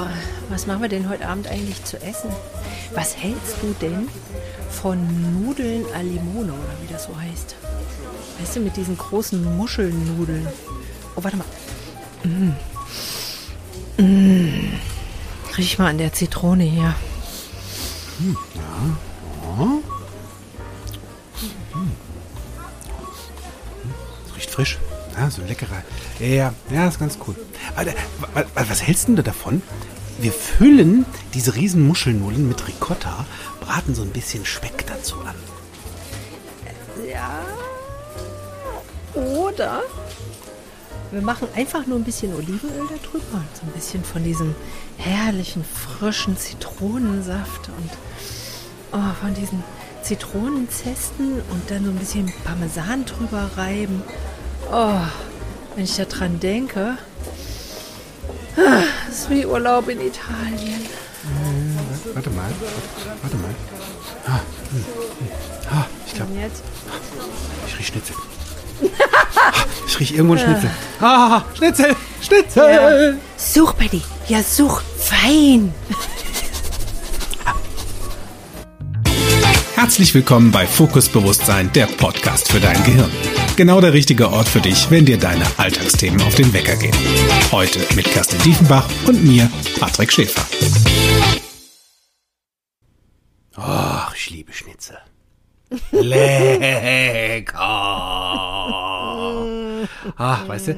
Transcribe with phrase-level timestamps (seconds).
[0.00, 0.08] Ah,
[0.48, 2.30] was machen wir denn heute Abend eigentlich zu essen?
[2.94, 4.08] Was hältst du denn
[4.70, 4.98] von
[5.44, 7.54] Nudeln al Limone oder wie das so heißt?
[8.40, 10.46] Weißt du, mit diesen großen Muschelnudeln.
[11.16, 11.46] Oh, warte mal.
[12.24, 12.52] Mm.
[14.02, 14.72] Mm.
[15.56, 16.94] Riech mal an der Zitrone hier.
[24.26, 24.78] Das riecht frisch.
[25.16, 25.82] Ja, so leckerer.
[26.18, 27.34] Ja, ja, ja, ist ganz cool.
[28.34, 29.62] Wa- was hältst du davon?
[30.18, 33.24] Wir füllen diese riesen Muschelnudeln mit Ricotta,
[33.60, 35.34] braten so ein bisschen Speck dazu an.
[37.08, 37.40] Ja.
[39.14, 39.82] Oder
[41.10, 44.54] wir machen einfach nur ein bisschen Olivenöl da drüber so ein bisschen von diesem
[44.98, 47.90] herrlichen, frischen Zitronensaft und
[48.92, 49.62] oh, von diesen
[50.02, 54.02] Zitronenzesten und dann so ein bisschen Parmesan drüber reiben.
[54.72, 55.00] Oh,
[55.74, 56.96] wenn ich daran denke,
[58.56, 60.86] ah, das ist wie Urlaub in Italien.
[62.14, 62.50] Warte mal.
[63.22, 63.54] Warte mal.
[64.26, 65.28] Ah, hm, hm.
[65.70, 66.32] ah ich glaube,
[67.66, 68.16] ich riech Schnitzel.
[69.36, 69.52] Ah,
[69.86, 70.70] ich riech irgendwo Schnitzel.
[71.00, 71.96] Ah, Schnitzel!
[72.20, 73.18] Schnitzel!
[73.36, 74.02] Such, Betty.
[74.28, 74.82] Ja, such.
[74.98, 75.72] Fein.
[79.80, 83.10] Herzlich willkommen bei Fokus Bewusstsein, der Podcast für dein Gehirn.
[83.56, 86.94] Genau der richtige Ort für dich, wenn dir deine Alltagsthemen auf den Wecker gehen.
[87.50, 90.44] Heute mit Kerstin Diefenbach und mir, Patrick Schäfer.
[93.56, 94.98] Ach, ich liebe Schnitzel.
[95.92, 97.56] Lecker.
[100.14, 100.76] Ach, weißt du.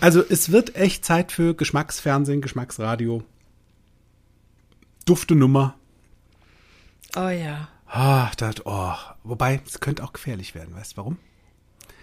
[0.00, 3.24] Also es wird echt Zeit für Geschmacksfernsehen, Geschmacksradio.
[5.06, 5.74] Dufte Nummer.
[7.16, 7.66] Oh ja.
[7.94, 8.94] Ah, das, oh.
[9.22, 11.18] Wobei, es könnte auch gefährlich werden, weißt du warum?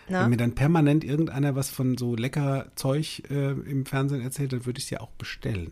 [0.07, 0.21] Na?
[0.21, 4.65] Wenn mir dann permanent irgendeiner was von so lecker Zeug äh, im Fernsehen erzählt, dann
[4.67, 5.71] würde ich es ja auch bestellen.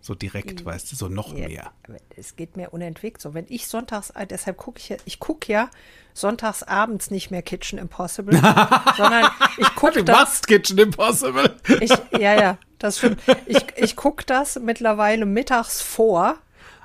[0.00, 1.72] So direkt, weißt du, so noch Ja, mehr.
[2.16, 3.34] Es geht mir unentwegt so.
[3.34, 5.70] Wenn ich sonntags, äh, deshalb gucke ich ja, ich gucke ja
[6.14, 8.34] sonntags abends nicht mehr Kitchen Impossible,
[8.96, 10.42] sondern ich gucke das.
[10.42, 11.54] Kitchen Impossible.
[11.80, 13.20] Ich, ja, ja, das stimmt.
[13.46, 16.38] Ich, ich gucke das mittlerweile mittags vor,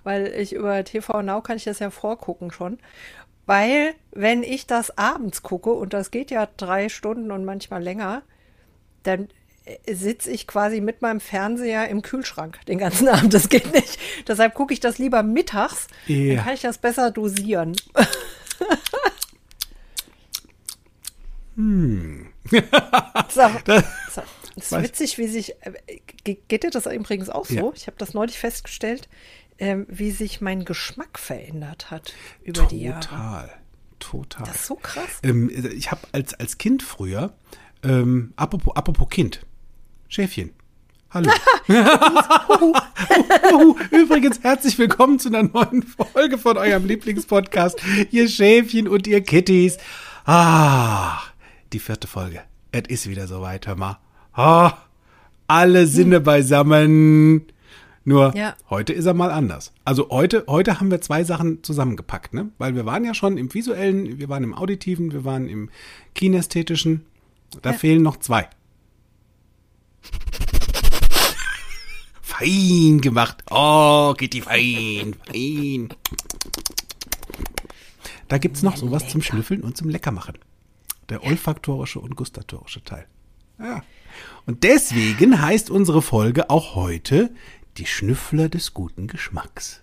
[0.05, 2.79] weil ich über TV Now kann ich das ja vorgucken schon.
[3.45, 8.23] Weil, wenn ich das abends gucke, und das geht ja drei Stunden und manchmal länger,
[9.03, 9.27] dann
[9.91, 13.33] sitze ich quasi mit meinem Fernseher im Kühlschrank den ganzen Abend.
[13.33, 13.99] Das geht nicht.
[14.27, 15.87] Deshalb gucke ich das lieber mittags.
[16.07, 16.35] Ja.
[16.35, 17.75] Dann kann ich das besser dosieren.
[21.55, 22.27] Hm.
[22.51, 22.59] So,
[24.11, 24.21] so.
[24.55, 25.55] Das ist witzig, wie sich.
[25.61, 27.53] äh, ge- Geht dir das übrigens auch so?
[27.55, 27.71] Ja.
[27.75, 29.07] Ich habe das neulich festgestellt,
[29.59, 32.99] ähm, wie sich mein Geschmack verändert hat über die Jahre.
[32.99, 33.51] Total.
[33.99, 34.45] Total.
[34.45, 35.19] Das ist so krass.
[35.23, 37.33] Ähm, ich habe als, als Kind früher,
[37.83, 39.45] ähm, apropos, apropos Kind,
[40.07, 40.51] Schäfchen.
[41.11, 41.31] Hallo.
[43.91, 47.79] Übrigens, herzlich willkommen zu einer neuen Folge von eurem Lieblingspodcast.
[48.11, 49.77] Ihr Schäfchen und ihr Kitties.
[50.25, 51.19] Ah,
[51.71, 52.41] die vierte Folge.
[52.71, 53.99] Es ist wieder soweit, hör mal.
[54.33, 54.73] Ah,
[55.47, 57.45] alle Sinne beisammen.
[58.07, 58.55] Nur Ja.
[58.69, 59.73] heute ist er mal anders.
[59.83, 62.51] Also heute, heute haben wir zwei Sachen zusammengepackt, ne?
[62.59, 65.69] Weil wir waren ja schon im visuellen, wir waren im auditiven, wir waren im
[66.13, 67.05] kinästhetischen.
[67.63, 68.47] Da fehlen noch zwei.
[72.21, 73.43] Fein gemacht.
[73.49, 75.89] Oh, Kitty, fein, fein.
[78.27, 80.37] Da gibt's noch sowas zum Schnüffeln und zum Leckermachen.
[81.09, 83.07] Der olfaktorische und gustatorische Teil.
[83.59, 83.83] Ja.
[84.45, 87.33] Und deswegen heißt unsere Folge auch heute
[87.77, 89.81] die Schnüffler des guten Geschmacks.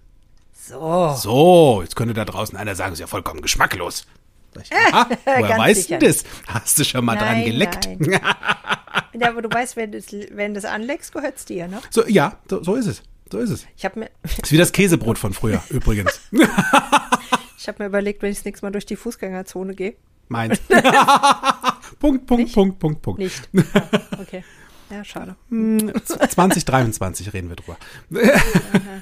[0.52, 1.14] So.
[1.16, 4.06] So, jetzt könnte da draußen einer sagen, ist ja vollkommen geschmacklos.
[4.60, 4.70] Ich,
[5.24, 6.24] woher weißt du das?
[6.46, 7.88] Hast du schon mal dran Nein, geleckt?
[7.98, 8.20] nein.
[9.18, 11.80] Ja, aber du weißt, wenn du es wenn du's anlegst, gehört's dir, ne?
[11.90, 13.02] So, ja, so, so ist es.
[13.30, 13.66] So ist es.
[13.76, 14.10] Ich habe mir,
[14.42, 16.20] ist wie das Käsebrot von früher, übrigens.
[17.58, 19.94] ich hab mir überlegt, wenn ich das nächste Mal durch die Fußgängerzone gehe.
[20.28, 20.58] Meins.
[22.00, 23.18] Punkt, Punkt, Punkt, Punkt, Punkt.
[23.20, 23.48] Nicht.
[23.52, 23.64] Ja,
[24.18, 24.44] okay.
[24.92, 25.36] Ja, schade.
[25.50, 27.78] 2023 reden wir drüber.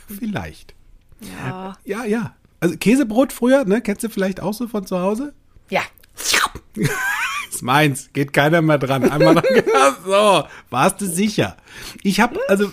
[0.06, 0.74] vielleicht.
[1.20, 1.76] Ja.
[1.84, 2.36] Ja, ja.
[2.60, 3.80] Also Käsebrot früher, ne?
[3.80, 5.34] Kennst du vielleicht auch so von zu Hause?
[5.68, 5.82] Ja.
[7.50, 9.02] ist meins, geht keiner mehr dran.
[9.10, 9.44] Einmal dran
[10.04, 11.56] so, warst du sicher.
[12.02, 12.70] Ich habe, also,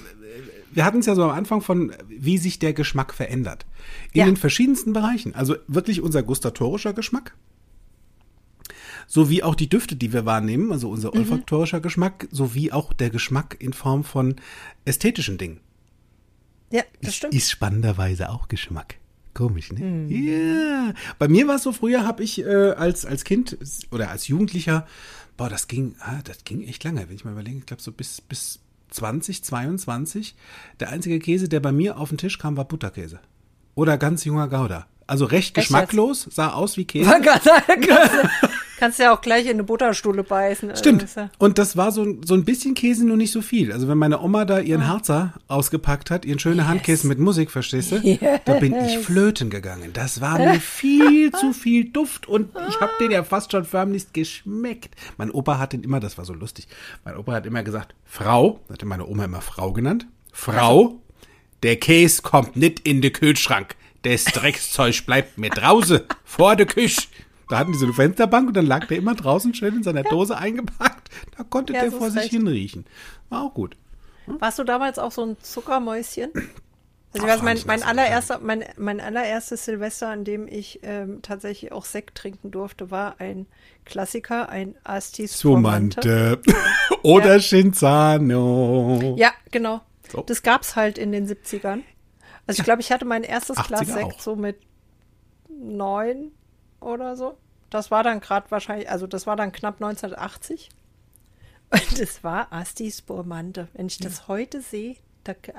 [0.72, 3.66] wir hatten es ja so am Anfang von, wie sich der Geschmack verändert.
[4.12, 4.25] In Ja.
[4.25, 5.34] den verschiedensten Bereichen.
[5.34, 7.34] Also wirklich unser gustatorischer Geschmack.
[9.07, 13.56] Sowie auch die Düfte, die wir wahrnehmen, also unser olfaktorischer Geschmack, sowie auch der Geschmack
[13.59, 14.36] in Form von
[14.86, 15.62] ästhetischen Dingen.
[16.71, 17.33] Ja, das Ist, stimmt.
[17.33, 18.95] ist spannenderweise auch Geschmack.
[19.33, 20.07] Komisch, ne?
[20.09, 20.94] Ja.
[21.19, 23.57] Bei mir war es so, früher habe ich äh, als, als Kind
[23.92, 24.86] oder als Jugendlicher,
[25.38, 27.92] boah, das ging, ah, das ging echt lange, wenn ich mal überlege, ich glaube so
[27.92, 28.59] bis, bis
[28.89, 30.36] 20, 22.
[30.80, 33.19] Der einzige Käse, der bei mir auf den Tisch kam, war Butterkäse.
[33.75, 34.88] Oder ganz junger Gouda.
[35.06, 37.09] Also recht geschmacklos, sah aus wie Käse.
[38.78, 40.70] Kannst, ja auch gleich in eine Butterstuhle beißen.
[40.70, 41.04] Also Stimmt.
[41.04, 43.72] ist ja- Und das war so, so ein bisschen Käse, nur nicht so viel.
[43.72, 47.92] Also wenn meine Oma da ihren Harzer ausgepackt hat, ihren schönen Handkäse mit Musik, verstehst
[47.92, 48.20] du?
[48.46, 49.92] Da bin ich flöten gegangen.
[49.94, 54.14] Das war mir viel zu viel Duft und ich habe den ja fast schon förmlichst
[54.14, 54.96] geschmeckt.
[55.18, 56.68] Mein Opa hat den immer, das war so lustig,
[57.04, 61.00] mein Opa hat immer gesagt, Frau, hatte meine Oma immer Frau genannt, Frau,
[61.64, 63.76] der Käse kommt nicht in den Kühlschrank.
[64.04, 67.02] Das Dreckszeug bleibt mir draußen, vor der Küche.
[67.50, 70.04] Da hatten die so eine Fensterbank und dann lag der immer draußen schön in seiner
[70.04, 71.10] Dose eingepackt.
[71.38, 72.32] Da konnte Ja, der so vor sich recht.
[72.32, 72.86] hin riechen.
[73.30, 73.78] War auch gut.
[74.26, 76.32] Warst du damals auch so ein Zuckermäuschen?
[77.14, 81.22] Also ich Ach, weiß, mein, mein, allererster, mein, mein allererstes Silvester, an dem ich ähm,
[81.22, 83.48] tatsächlich auch Sekt trinken durfte, war ein
[83.86, 85.40] Klassiker, ein Astis.
[85.40, 86.42] Sumante
[87.04, 89.16] oder Shinzano.
[89.18, 89.82] Ja, genau.
[90.12, 90.22] So.
[90.22, 91.82] Das gab's halt in den 70ern.
[92.46, 94.20] Also ich glaube, ich hatte mein erstes 80er Glas Sekt auch.
[94.20, 94.58] so mit
[95.50, 96.32] neun
[96.80, 97.38] oder so.
[97.70, 100.70] Das war dann gerade wahrscheinlich, also das war dann knapp 1980.
[101.70, 103.68] Und es war Asti Spumante.
[103.74, 104.96] Wenn ich das heute sehe,
[105.26, 105.52] da k-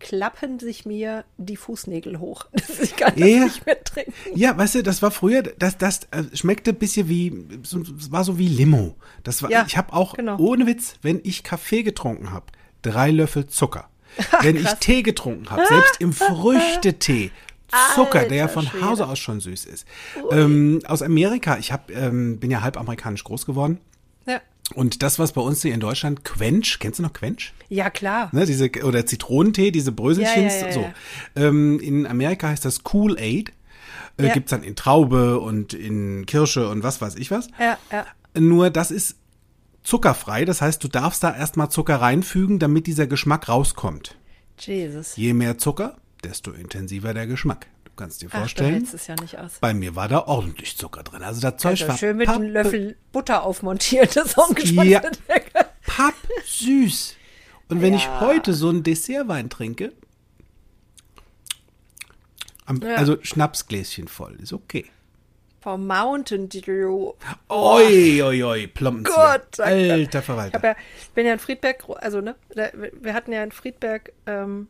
[0.00, 2.46] klappen sich mir die Fußnägel hoch.
[2.82, 3.44] Ich kann das Ja.
[3.44, 4.12] nicht mehr trinken.
[4.34, 8.10] Ja, weißt du, das war früher, das, das äh, schmeckte ein bisschen wie, so, es
[8.10, 8.96] war so wie Limo.
[9.22, 10.38] Das war, Ja, ich habe auch, genau.
[10.38, 12.46] ohne Witz, wenn ich Kaffee getrunken habe,
[12.82, 13.88] drei Löffel Zucker.
[14.42, 17.32] Wenn ich Tee getrunken habe, selbst im Früchtetee,
[17.94, 18.86] Zucker, der ja Alter von Schwede.
[18.86, 19.86] Hause aus schon süß ist.
[20.30, 23.78] Ähm, aus Amerika, ich hab, ähm, bin ja halb amerikanisch groß geworden.
[24.26, 24.40] Ja,
[24.74, 27.52] Und das, was bei uns hier in Deutschland Quench, kennst du noch Quench?
[27.68, 28.28] ja klar.
[28.32, 30.90] Ne, diese, oder Zitronentee, diese Bröselchens, Ja, ja, so.
[31.36, 33.52] Ähm, in Amerika heißt das Kool-Aid.
[34.16, 34.32] Äh, Ja.
[34.32, 37.48] Gibt's dann in Traube und in Kirsche und was weiß ich was.
[37.58, 38.06] Ja, ja.
[38.38, 39.16] Nur das ist
[39.82, 44.16] zuckerfrei, das heißt, du darfst da erstmal Zucker reinfügen, damit dieser Geschmack rauskommt.
[44.58, 45.16] Jesus.
[45.16, 47.66] Je mehr Zucker, desto intensiver der Geschmack.
[47.84, 49.58] Du kannst dir Ach, du vorstellen, hältst es ja nicht aus.
[49.60, 51.22] bei mir war da ordentlich Zucker drin.
[51.22, 54.16] Also das Zeug Also war schön mit einem Löffel Butter aufmontiert.
[54.16, 55.00] Das ist auch ein Ja.
[55.00, 55.70] Geschmack.
[55.86, 56.14] papp
[56.46, 57.14] süß.
[57.68, 58.20] Und wenn ich Ja.
[58.20, 59.92] heute so einen Dessertwein trinke,
[62.66, 62.96] am, Ja.
[62.96, 64.86] also Schnapsgläschen voll, ist okay.
[65.60, 67.12] Vom Mountain Dew.
[67.48, 69.40] Oi, oi, oi, Plompenzieher.
[69.40, 69.94] Gott, er.
[69.94, 70.56] Alter Ich Verwalter.
[70.58, 72.34] hab ja, ich bin ja in Friedberg, also ne,
[73.00, 74.68] wir hatten ja in Friedberg, ähm,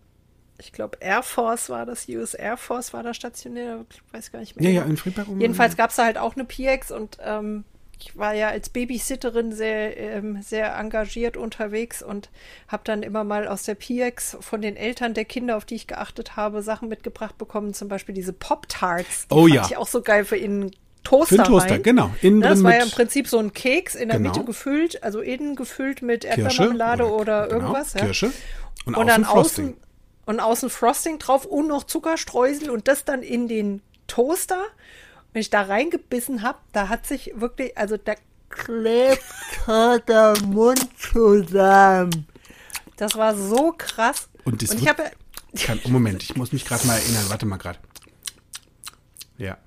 [0.58, 4.40] ich glaube Air Force war das, US Air Force war da stationiert, ich weiß gar
[4.40, 4.68] nicht mehr.
[4.68, 4.90] ja, ja, genau.
[4.92, 5.28] in Friedberg.
[5.28, 7.64] um- Jedenfalls gab es da halt auch eine PX und ähm,
[8.00, 12.28] ich war ja als Babysitterin sehr, ähm, sehr engagiert unterwegs und
[12.68, 15.86] habe dann immer mal aus der PX von den Eltern der Kinder, auf die ich
[15.86, 17.72] geachtet habe, Sachen mitgebracht bekommen.
[17.72, 19.28] Zum Beispiel diese Pop-Tarts.
[19.28, 19.66] Die Oh fand ja.
[19.70, 20.72] ich auch so geil für innen
[21.04, 21.36] Toaster.
[21.36, 21.82] Für den Toaster, rein.
[21.82, 22.10] genau.
[22.20, 24.30] Innen Ne, das war ja im Prinzip so ein Keks in der Genau.
[24.32, 27.94] Mitte gefüllt, also innen gefüllt mit Erdbeermarmelade oder, genau, irgendwas.
[27.94, 28.00] Ja.
[28.06, 28.32] Kirsche.
[28.86, 29.76] Und, Und außen dann außen
[30.26, 34.62] und außen Frosting drauf und noch Zuckerstreusel und das dann in den Toaster.
[35.32, 38.14] Wenn ich da reingebissen habe, da hat sich wirklich, also da
[38.48, 39.22] klebt
[40.08, 42.26] der Mund zusammen.
[42.96, 44.28] Das war so krass.
[44.44, 45.10] Und das ich wird- habe
[45.60, 47.24] Kann, oh, Moment, ich muss mich gerade mal erinnern.
[47.28, 47.78] Warte mal gerade.
[49.38, 49.58] Ja.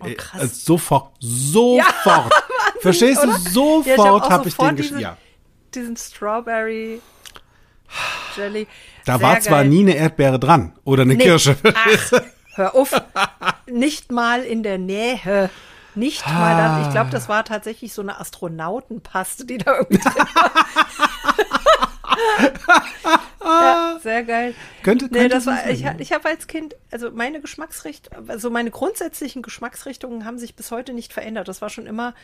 [0.00, 0.42] Oh, Äh, krass.
[0.42, 2.32] äh, sofort, sofort.
[2.80, 3.38] Verstehst oder?
[3.52, 3.82] du?
[3.82, 5.00] Ja, ich hab Sofort auch habe ich sofort den geschrieben.
[5.00, 5.16] Ja.
[5.74, 7.00] diesen Strawberry
[8.36, 8.66] Jelly.
[9.06, 9.68] Da Sehr war zwar geil.
[9.70, 11.24] nie eine Erdbeere dran oder eine Nee.
[11.24, 11.56] Kirsche.
[11.74, 12.12] Ach,
[12.56, 12.92] hör auf.
[13.70, 15.48] Nicht mal in der Nähe.
[15.94, 16.82] Nicht mal dann.
[16.82, 20.66] Ich glaube, das war tatsächlich so eine Astronautenpaste, die da irgendwie drin war.
[23.44, 24.54] ja, sehr geil.
[24.82, 28.70] Könnte- nee, könnte das war, ich, ich habe als Kind, also meine Geschmacksrichtung, also meine
[28.70, 31.48] grundsätzlichen Geschmacksrichtungen haben sich bis heute nicht verändert.
[31.48, 32.14] Das war schon immer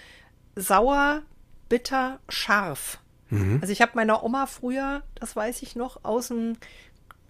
[0.56, 1.22] sauer,
[1.68, 2.98] bitter, scharf.
[3.32, 3.58] Mhm.
[3.60, 6.56] Also ich habe meiner Oma früher, das weiß ich noch, aus dem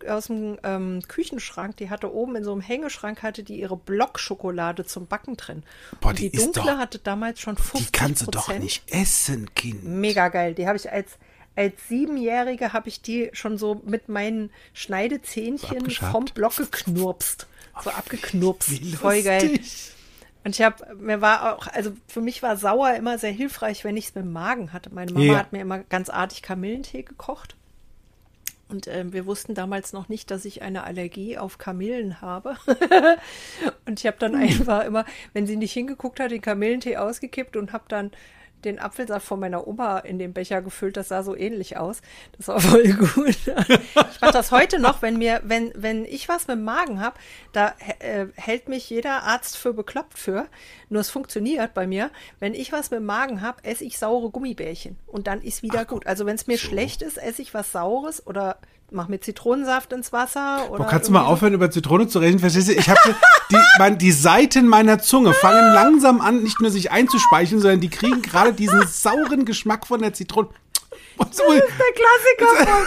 [0.08, 4.84] aus dem ähm, Küchenschrank, die hatte oben in so einem Hängeschrank, hatte die ihre Blockschokolade
[4.84, 5.62] zum Backen drin.
[6.00, 8.82] Boah, Und die die dunkle doch- hatte damals schon 50 Die kannst du doch nicht
[8.92, 9.84] essen, Kind.
[9.84, 10.54] Mega geil.
[10.54, 11.12] Die habe ich als,
[11.54, 16.10] als Siebenjährige habe ich die schon so mit meinen Schneidezähnchen abgeschabt?
[16.10, 17.46] vom Block geknurpst.
[17.84, 18.70] So abgeknurpst.
[18.70, 19.60] Wie Voll geil.
[20.44, 23.96] Und ich habe, mir war auch, also für mich war sauer immer sehr hilfreich, wenn
[23.96, 24.92] ich es mit dem Magen hatte.
[24.92, 25.38] Meine Mama Ja.
[25.38, 27.54] hat mir immer ganz artig Kamillentee gekocht.
[28.68, 32.56] Und ähm, wir wussten damals noch nicht, dass ich eine Allergie auf Kamillen habe.
[33.86, 37.72] und ich habe dann einfach immer, wenn sie nicht hingeguckt hat, den Kamillentee ausgekippt und
[37.72, 38.10] habe dann
[38.64, 40.96] den Apfelsaft von meiner Oma in den Becher gefüllt.
[40.96, 42.00] Das sah so ähnlich aus.
[42.36, 43.28] Das war voll gut.
[43.28, 47.16] Ich mache das heute noch, wenn mir, wenn, wenn ich was mit dem Magen habe,
[47.52, 50.46] da äh, hält mich jeder Arzt für bekloppt für.
[50.88, 52.10] Nur es funktioniert bei mir.
[52.40, 55.82] Wenn ich was mit dem Magen habe, esse ich saure Gummibärchen und dann ist wieder
[55.82, 56.06] Ach, gut.
[56.06, 56.68] Also wenn es mir so.
[56.68, 58.58] schlecht ist, esse ich was Saures oder
[58.92, 60.70] mach mir Zitronensaft ins Wasser.
[60.70, 62.38] Oder Boah, kannst du mal aufhören, über Zitrone zu reden?
[62.38, 62.72] Verstehst du?
[62.72, 63.00] Ich habe
[63.50, 67.90] die, mein, die Seiten meiner Zunge fangen langsam an, nicht nur sich einzuspeichen, sondern die
[67.90, 70.48] kriegen gerade diesen sauren Geschmack von der Zitrone.
[71.18, 72.78] Das ist der Klassiker.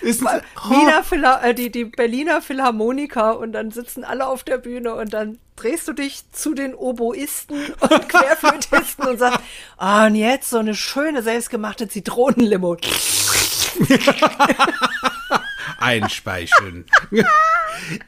[0.00, 0.70] Ist, oh.
[0.70, 5.12] Wiener Phila äh, die, die Berliner Philharmoniker und dann sitzen alle auf der Bühne und
[5.12, 9.40] dann drehst du dich zu den Oboisten und Querflötisten und sagst,
[9.76, 12.76] ah, und jetzt so eine schöne selbstgemachte Zitronenlimo.
[15.78, 16.84] Einspeicheln.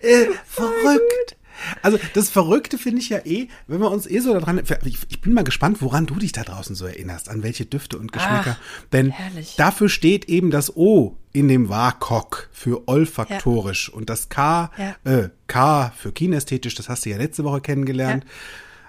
[0.00, 1.36] äh, verrückt.
[1.82, 5.20] Also das Verrückte finde ich ja eh, wenn wir uns eh so daran, ich, ich,
[5.20, 8.56] bin mal gespannt, woran du dich da draußen so erinnerst, an welche Düfte und Geschmäcker.
[8.58, 9.56] Ach, Denn herrlich.
[9.56, 13.94] dafür steht eben das O in dem WAKOK für olfaktorisch ja.
[13.94, 14.96] und das K, ja.
[15.04, 18.24] äh, K für kinästhetisch, das hast du ja letzte Woche kennengelernt.
[18.24, 18.30] Ja.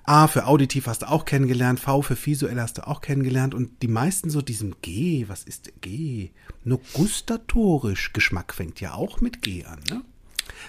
[0.04, 3.82] A für auditiv hast du auch kennengelernt, V für visuell hast du auch kennengelernt und
[3.82, 6.32] die meisten so diesem G, was ist G?
[6.64, 10.02] Nur gustatorisch, Geschmack fängt ja auch mit G an, ne?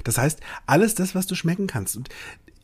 [0.04, 1.96] Das heißt, alles das, was du schmecken kannst.
[1.96, 2.08] Und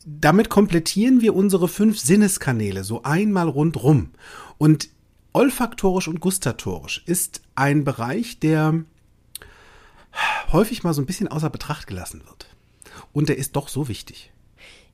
[0.05, 4.11] damit komplettieren wir unsere fünf Sinneskanäle so einmal rundrum.
[4.57, 4.89] Und
[5.33, 8.83] olfaktorisch und gustatorisch ist ein Bereich, der
[10.51, 12.47] häufig mal so ein bisschen außer Betracht gelassen wird.
[13.13, 14.31] Und der ist doch so wichtig.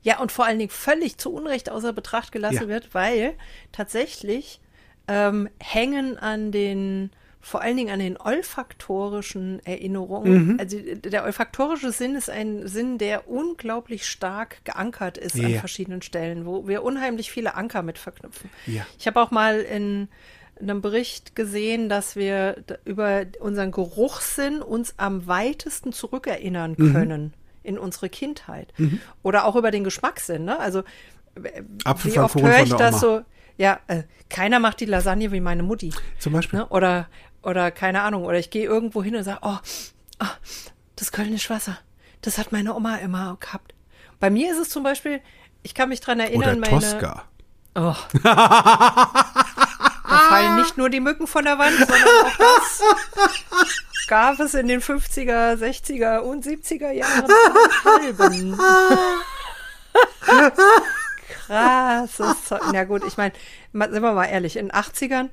[0.06, 2.68] Ja, und vor allen Dingen völlig zu Unrecht außer Betracht gelassen ja.
[2.68, 3.34] wird, weil
[3.72, 4.62] tatsächlich
[5.08, 7.10] ähm, hängen an den,
[7.42, 10.50] vor allen Dingen an den olfaktorischen Erinnerungen.
[10.50, 10.60] Mhm.
[10.60, 15.48] Also der olfaktorische Sinn ist ein Sinn, der unglaublich stark geankert ist ja.
[15.48, 18.52] an verschiedenen Stellen, wo wir unheimlich viele Anker mit verknüpfen.
[18.68, 18.86] Ja.
[19.00, 20.08] Ich habe auch mal in
[20.62, 26.94] einem Bericht gesehen, dass wir über unseren Geruchssinn uns am weitesten zurückerinnern mhm.
[26.94, 27.22] können.
[27.24, 28.74] Mhm in unsere Kindheit.
[28.78, 29.00] Mhm.
[29.24, 30.46] Oder auch über den Geschmackssinn.
[30.46, 30.60] Ne?
[30.60, 30.84] Also
[31.36, 33.22] wie oft höre ich das so,
[33.58, 35.94] ja, äh, keiner macht die Lasagne wie meine Mutti.
[36.20, 36.60] Zum Beispiel.
[36.60, 36.68] Ne?
[36.68, 37.08] Oder,
[37.42, 39.58] oder keine Ahnung, oder ich gehe irgendwo hin und sage, oh,
[40.22, 40.28] oh,
[40.96, 41.78] das Kölnisch Wasser,
[42.22, 43.74] das hat meine Oma immer gehabt.
[44.20, 45.22] Bei mir ist es zum Beispiel,
[45.64, 47.26] ich kann mich dran erinnern, oder Tosca.
[47.76, 47.92] meine.
[47.94, 47.96] Oh.
[48.24, 52.82] da fallen nicht nur die Mücken von der Wand, sondern auch das
[54.08, 57.28] gab es in den 50er, 60er und 70er Jahren
[57.86, 58.58] halben.
[61.28, 62.62] Krasses Zeug.
[62.72, 63.34] Na gut, ich meine,
[63.74, 65.30] sind wir mal ehrlich, in den 80ern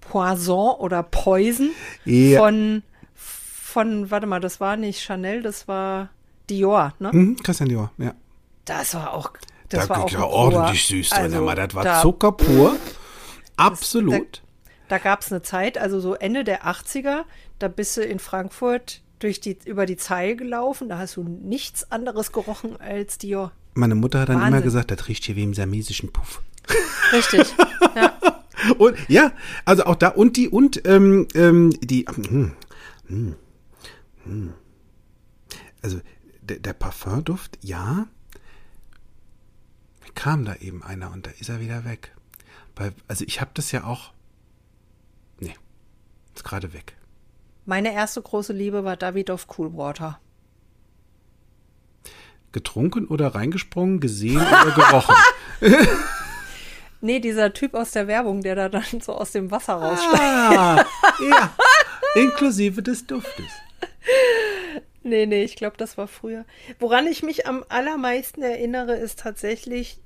[0.00, 1.70] Poison oder Poison
[2.04, 2.38] ja.
[2.38, 2.82] von,
[3.14, 6.10] von, warte mal, das war nicht Chanel, das war
[6.50, 7.10] Dior, ne?
[7.12, 8.14] Mhm, Christian Dior, ja.
[8.64, 9.32] Das war auch,
[9.68, 12.76] das da war auch ja ordentlich süß drin, also, aber das war da, Zucker pur.
[13.56, 14.42] Absolut.
[14.88, 17.24] Da, gab es eine Zeit, also so Ende der 80er,
[17.58, 21.90] da bist du in Frankfurt durch die, über die Zeil gelaufen, da hast du nichts
[21.90, 23.52] anderes gerochen als Dior.
[23.74, 24.52] Meine Mutter hat dann Wahnsinn.
[24.52, 26.42] immer gesagt, das riecht hier wie im siamesischen Puff.
[27.12, 27.54] Richtig,
[27.96, 28.12] ja.
[28.78, 29.32] Und ja,
[29.64, 32.52] also auch da und die und ähm, ähm, die hm,
[33.06, 33.36] hm,
[34.24, 34.54] hm.
[35.82, 36.00] also
[36.42, 38.06] der, der Parfumduft, ja.
[40.14, 42.14] Kam da eben einer und da ist er wieder weg.
[42.76, 44.12] Weil, also ich habe das ja auch.
[46.34, 46.96] Ist gerade weg.
[47.66, 50.20] Meine erste große Liebe war David of Coolwater.
[52.52, 55.16] Getrunken oder reingesprungen, gesehen oder gerochen?
[57.00, 60.20] nee, dieser Typ aus der Werbung, der da dann so aus dem Wasser raussteigt.
[60.20, 60.84] Ah,
[61.20, 61.54] ja,
[62.14, 63.50] inklusive des Duftes.
[65.02, 66.44] Nee, nee, ich glaube, das war früher.
[66.78, 70.00] Woran ich mich am allermeisten erinnere, ist tatsächlich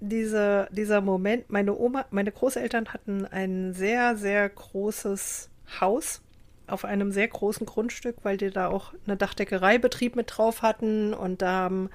[0.00, 1.50] diese, dieser Moment.
[1.50, 5.50] Meine Oma, meine Großeltern hatten ein sehr, sehr großes
[5.80, 6.20] Haus
[6.66, 11.42] auf einem sehr großen Grundstück, weil die da auch eine Dachdeckereibetrieb mit drauf hatten und
[11.42, 11.90] da haben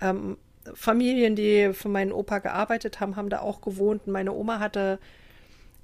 [0.00, 0.36] ähm,
[0.74, 4.02] Familien, die für meinen Opa gearbeitet haben, haben da auch gewohnt.
[4.06, 4.98] Und meine Oma hatte,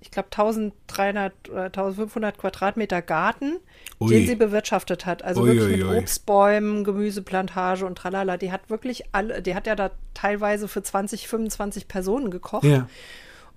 [0.00, 3.57] ich glaube, 1300 oder 1500 Quadratmeter Garten,
[4.00, 4.11] ui.
[4.11, 5.25] den sie bewirtschaftet hat.
[5.25, 8.37] Also ui, wirklich ui, mit Obstbäumen, Gemüseplantage und tralala.
[8.37, 12.64] Die hat wirklich alle, die hat ja da teilweise für 20, 25 Personen gekocht.
[12.64, 12.88] Ja.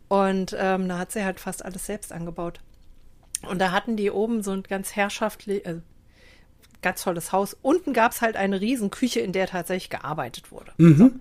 [0.07, 2.59] Und ähm, da hat sie halt fast alles selbst angebaut.
[3.47, 5.81] Und da hatten die oben so ein ganz herrschaftlich, also
[6.81, 7.55] ganz tolles Haus.
[7.61, 10.71] Unten gab es halt eine riesen Küche, in der tatsächlich gearbeitet wurde.
[10.77, 10.95] Mhm.
[10.97, 11.11] So.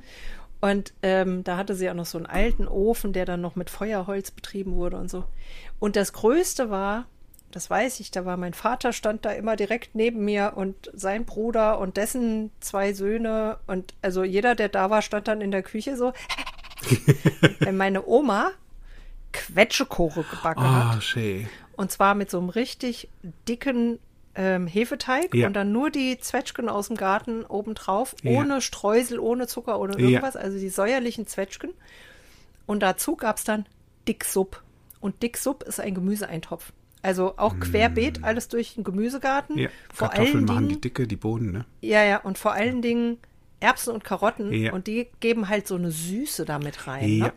[0.61, 3.71] Und ähm, da hatte sie auch noch so einen alten Ofen, der dann noch mit
[3.71, 5.25] Feuerholz betrieben wurde und so.
[5.79, 7.07] Und das Größte war,
[7.51, 11.25] das weiß ich, da war mein Vater, stand da immer direkt neben mir und sein
[11.25, 15.63] Bruder und dessen zwei Söhne und also jeder, der da war, stand dann in der
[15.63, 16.13] Küche so.
[17.73, 18.53] Meine Oma
[19.33, 21.03] Quetschekoche gebacken Ah, hat.
[21.03, 21.49] schön.
[21.77, 23.09] Und zwar mit so einem richtig
[23.49, 23.99] dicken
[24.37, 25.49] ähm, Hefeteig Ja.
[25.49, 28.31] und dann nur die Zwetschgen aus dem Garten obendrauf, Ja.
[28.39, 30.09] ohne Streusel, ohne Zucker oder Ja.
[30.09, 31.71] irgendwas, also die säuerlichen Zwetschgen.
[32.67, 33.67] Und dazu gab es dann
[34.07, 34.63] Dicksupp.
[35.01, 36.73] Und Dicksupp ist ein Gemüseeintopf.
[37.03, 39.57] Also auch querbeet, alles durch den Gemüsegarten.
[39.57, 39.59] Mm.
[39.59, 39.69] Ja.
[39.93, 41.65] Vor Kartoffeln allen machen Dingen, die dicke, die Bohnen, ne?
[41.81, 43.19] ja, ja, und vor allen Dingen
[43.59, 44.53] Erbsen und Karotten.
[44.53, 44.73] Ja.
[44.75, 47.09] Und die geben halt so eine Süße damit rein.
[47.09, 47.27] Ja.
[47.27, 47.33] Ne?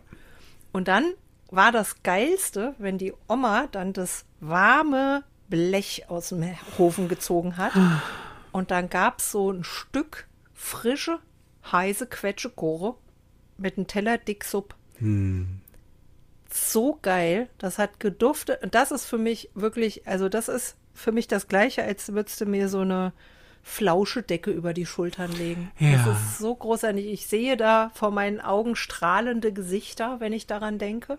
[0.73, 1.05] Und dann
[1.55, 7.73] war das Geilste, wenn die Oma dann das warme Blech aus dem Ofen gezogen hat.
[8.51, 11.19] Und dann gab es so ein Stück frische,
[11.71, 12.95] heiße Quetschegore
[13.57, 14.75] mit einem Teller Dicksupp.
[16.49, 17.49] So geil.
[17.57, 18.63] Das hat geduftet.
[18.63, 22.41] Und das ist für mich wirklich, also das ist für mich das Gleiche, als würdest
[22.41, 23.13] du mir so eine
[23.63, 25.71] Flauschedecke über die Schultern legen.
[25.79, 26.05] Ja.
[26.05, 27.07] Das ist so großartig.
[27.07, 31.17] Ich sehe da vor meinen Augen strahlende Gesichter, wenn ich daran denke.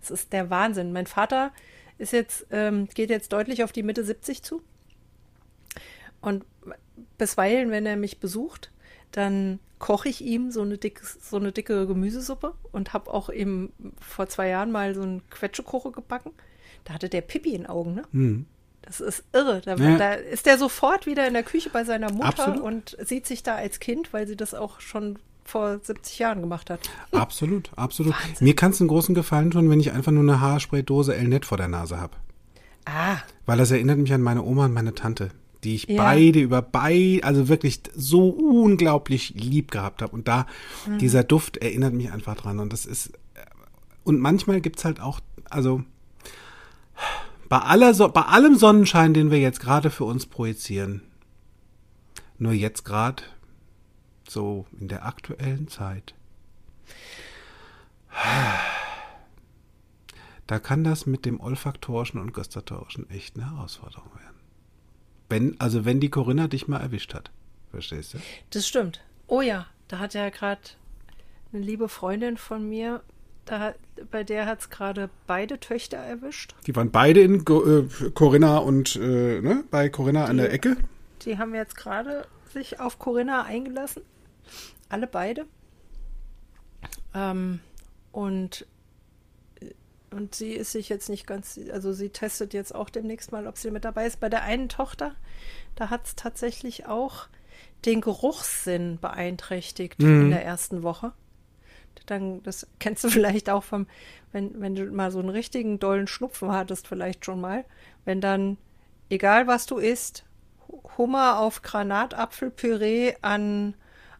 [0.00, 0.92] Das ist der Wahnsinn.
[0.92, 1.52] Mein Vater
[1.98, 4.62] ist jetzt, ähm, geht jetzt deutlich auf die Mitte 70 zu.
[6.20, 6.44] Und
[7.18, 8.70] bisweilen, wenn er mich besucht,
[9.10, 13.72] dann koche ich ihm so eine, dick, so eine dicke Gemüsesuppe und habe auch ihm
[14.00, 16.32] vor zwei Jahren mal so einen Quetschekoche gebacken.
[16.84, 18.02] Da hatte der Pipi in Augen, ne?
[18.82, 19.60] Das ist irre.
[19.64, 19.96] Da, Ja.
[19.96, 22.60] da ist er sofort wieder in der Küche bei seiner Mutter Absolut.
[22.60, 26.70] und sieht sich da als Kind, weil sie das auch schon vor 70 Jahren gemacht
[26.70, 26.80] hat.
[27.12, 28.14] Absolut, absolut.
[28.40, 31.58] Mir kann es einen großen Gefallen tun, wenn ich einfach nur eine Haarspraydose Elnet vor
[31.58, 32.16] der Nase habe.
[32.84, 35.30] Ah, Weil das erinnert mich an meine Oma und meine Tante,
[35.64, 36.02] die ich Ja.
[36.02, 40.12] beide über beide, also wirklich so unglaublich lieb gehabt habe.
[40.12, 40.46] Und da,
[40.86, 40.98] Mhm.
[40.98, 42.58] dieser Duft erinnert mich einfach dran.
[42.58, 43.12] Und das ist,
[44.04, 45.20] und manchmal gibt's halt auch,
[45.50, 45.82] also
[47.52, 51.02] bei, aller, so bei allem Sonnenschein, den wir jetzt gerade für uns projizieren,
[52.38, 53.24] nur jetzt gerade,
[54.26, 56.14] so in der aktuellen Zeit,
[60.46, 64.40] da kann das mit dem olfaktorischen und gustatorischen echt eine Herausforderung werden.
[65.28, 67.30] Wenn, also wenn die Corinna dich mal erwischt hat.
[67.70, 68.18] Verstehst du?
[68.48, 69.02] das stimmt.
[69.26, 70.62] Oh ja, da hat ja gerade
[71.52, 73.02] eine liebe Freundin von mir,
[73.44, 73.74] da,
[74.10, 76.54] bei der hat es gerade beide Töchter erwischt.
[76.66, 80.76] Die waren beide in Go äh, Corinna und äh, ne, bei Corinna an der Ecke.
[81.22, 84.02] Die haben jetzt gerade sich auf Corinna eingelassen.
[84.88, 85.46] Alle beide.
[87.14, 87.60] Ähm,
[88.12, 88.66] und,
[90.10, 93.56] und sie ist sich jetzt nicht ganz, also sie testet jetzt auch demnächst mal, ob
[93.56, 94.20] sie mit dabei ist.
[94.20, 95.14] Bei der einen Tochter,
[95.74, 97.28] da hat es tatsächlich auch
[97.84, 101.12] den Geruchssinn beeinträchtigt in der ersten Woche.
[102.06, 103.86] Dann, das kennst du vielleicht auch vom,
[104.32, 107.64] wenn, wenn du mal so einen richtigen dollen Schnupfen hattest, vielleicht schon mal,
[108.04, 108.58] wenn dann,
[109.10, 110.24] egal was du isst,
[110.96, 113.74] Hummer auf Granatapfelpüree an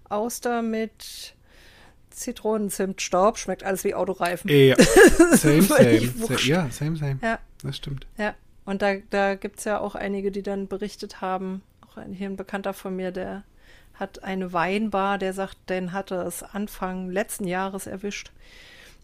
[0.09, 1.35] Auster mit
[2.11, 4.51] Zitronenzimtstaub, schmeckt alles wie Autoreifen.
[4.51, 4.77] Ja,
[5.33, 6.13] same, same.
[6.45, 7.19] Ja, same, same.
[7.23, 7.39] Ja.
[7.63, 8.07] Das stimmt.
[8.19, 12.13] Ja, und da, da gibt es ja auch einige, die dann berichtet haben, auch ein,
[12.13, 13.45] hier ein Bekannter von mir, der
[13.95, 18.33] hat eine Weinbar, der sagt, den hatte es Anfang letzten Jahres erwischt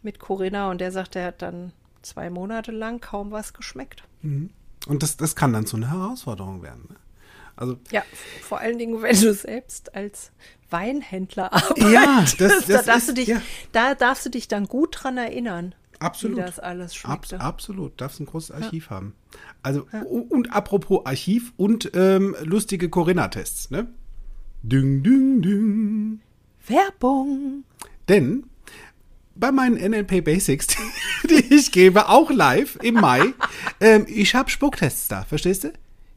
[0.03, 1.73] mit Corinna und der sagt, der hat dann
[2.03, 4.03] zwei Monate lang kaum was geschmeckt.
[4.23, 6.87] Und das, das kann dann zu einer Herausforderung werden.
[6.89, 6.97] Ne?
[7.57, 8.03] Also Ja,
[8.43, 10.31] vor allen Dingen, wenn du selbst als
[10.71, 11.93] Weinhändler arbeitest.
[11.93, 13.43] Ja, das- da, das darfst ist- du dich, ja.
[13.73, 16.37] da darfst du dich dann gut dran erinnern, Absolut.
[16.39, 17.41] wie das alles Abs schmeckte.
[17.41, 19.15] absolut, darfst ein großes Archiv haben.
[19.65, 23.89] Also, u- und apropos Archiv und ähm, lustige Corinna-Tests, ne?
[24.63, 26.21] Ding, ding, ding.
[26.67, 27.65] Werbung.
[28.09, 28.45] Denn
[29.35, 30.67] bei meinen NLP Basics,
[31.31, 33.23] die ich gebe, auch live im Mai,
[33.81, 35.73] ähm, ich habe Spucktests da, verstehst du?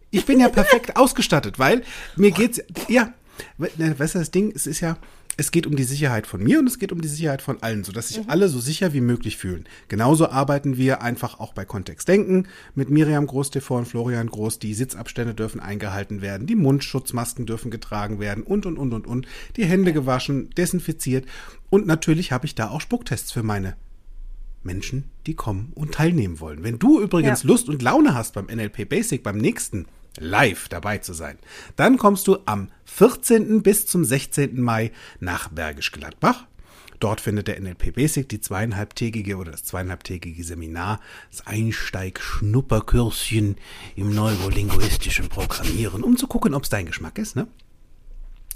[0.09, 1.83] Ich bin ja perfekt ausgestattet, weil
[2.17, 3.13] mir geht's, ja,
[3.57, 4.97] we- ne, weißt du, das Ding, es ist ja,
[5.37, 7.83] es geht um die Sicherheit von mir und es geht um die Sicherheit von allen,
[7.83, 9.65] sodass sich alle so sicher wie möglich fühlen.
[9.87, 14.59] Genauso arbeiten wir einfach auch bei Kontext Denken mit Miriam Groß TV und Florian Groß.
[14.59, 19.27] Die Sitzabstände dürfen eingehalten werden, die Mundschutzmasken dürfen getragen werden und, und, und, und, und.
[19.55, 21.25] Die Hände gewaschen, desinfiziert.
[21.69, 23.75] Und natürlich habe ich da auch Spucktests für meine
[24.63, 26.63] Menschen, die kommen und teilnehmen wollen.
[26.63, 27.47] Wenn du übrigens Ja.
[27.47, 29.85] Lust und Laune hast, beim NLP Basic beim nächsten
[30.19, 31.37] live dabei zu sein,
[31.75, 33.61] dann kommst du am 14.
[33.63, 34.59] bis zum 16.
[34.61, 36.45] Mai nach Bergisch Gladbach.
[36.99, 40.99] Dort findet der NLP Basic die zweieinhalbtägige oder das zweieinhalbtägige Seminar,
[41.31, 43.55] das Einsteig-Schnupperkürschen
[43.95, 47.47] im neurolinguistischen Programmieren, um zu gucken, ob es dein Geschmack ist, ne?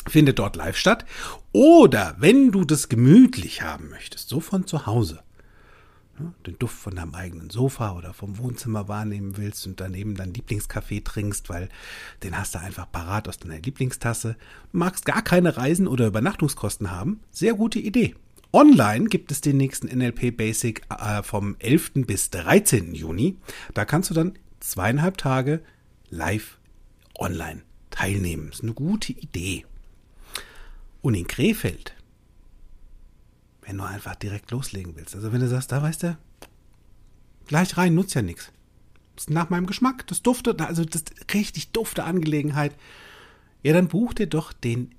[0.07, 1.05] findet dort live statt.
[1.51, 5.23] Oder wenn du das gemütlich haben möchtest, so von zu Hause,
[6.45, 11.01] den Duft von deinem eigenen Sofa oder vom Wohnzimmer wahrnehmen willst und daneben deinen Lieblingskaffee
[11.01, 11.69] trinkst, weil
[12.23, 14.35] den hast du einfach parat aus deiner Lieblingstasse,
[14.71, 18.15] magst gar keine Reisen oder Übernachtungskosten haben, sehr gute Idee.
[18.53, 22.05] Online gibt es den nächsten NLP Basic äh, vom 11.
[22.07, 22.95] bis 13.
[22.95, 23.35] Juni.
[23.73, 25.61] Da kannst du dann zweieinhalb Tage
[26.09, 26.57] live
[27.19, 28.49] online teilnehmen.
[28.49, 29.65] Ist eine gute Idee.
[31.01, 31.94] Und in Krefeld,
[33.65, 36.17] wenn du einfach direkt loslegen willst, also wenn du sagst, da weißt du,
[37.47, 38.51] gleich rein, nutzt ja nichts.
[39.15, 42.75] Das ist nach meinem Geschmack, das duftet, also das richtig dufte Angelegenheit.
[43.63, 44.93] Ja, dann buch dir doch den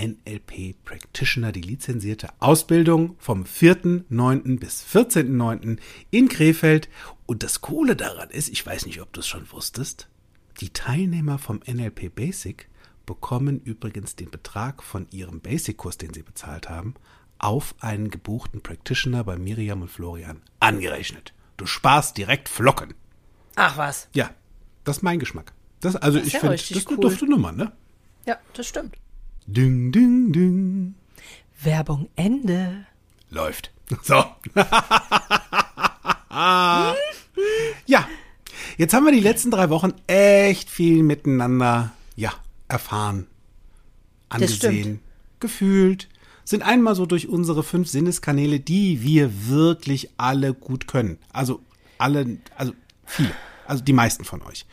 [0.00, 4.58] NLP Practitioner, die lizenzierte Ausbildung vom 4.9.
[4.58, 5.78] bis 14.9.
[6.10, 6.88] in Krefeld.
[7.26, 10.08] Und das Coole daran ist, ich weiß nicht, ob du es schon wusstest,
[10.60, 12.68] die Teilnehmer vom NLP Basic
[13.04, 16.94] bekommen übrigens den Betrag von ihrem Basic-Kurs, den sie bezahlt haben,
[17.40, 21.32] auf einen gebuchten Practitioner bei Miriam und Florian angerechnet.
[21.56, 22.94] Du sparst direkt Flocken.
[23.56, 24.08] Ach was.
[24.14, 24.30] Ja,
[24.84, 25.52] das ist mein Geschmack.
[25.80, 27.02] Das, also Das ist ich ja finde, das ist eine cool.
[27.02, 27.72] dufte Nummer, ne?
[28.26, 28.96] Ja, das stimmt.
[29.46, 30.94] Ding, ding, ding.
[31.62, 32.86] Werbung Ende.
[33.30, 33.72] Läuft.
[34.04, 34.24] So.
[37.86, 38.08] ja.
[38.78, 42.32] Jetzt haben wir die letzten drei Wochen echt viel miteinander, ja,
[42.68, 43.26] erfahren,
[44.28, 45.00] angesehen,
[45.40, 46.08] gefühlt,
[46.50, 51.18] sind einmal so durch unsere fünf Sinneskanäle, die wir wirklich alle gut können.
[51.32, 51.62] Also
[51.96, 52.74] alle, also
[53.06, 53.30] viele,
[53.66, 54.66] also die meisten von euch.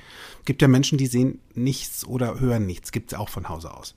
[0.46, 3.96] Gibt ja Menschen, die sehen nichts oder hören nichts, gibt es auch von Hause aus.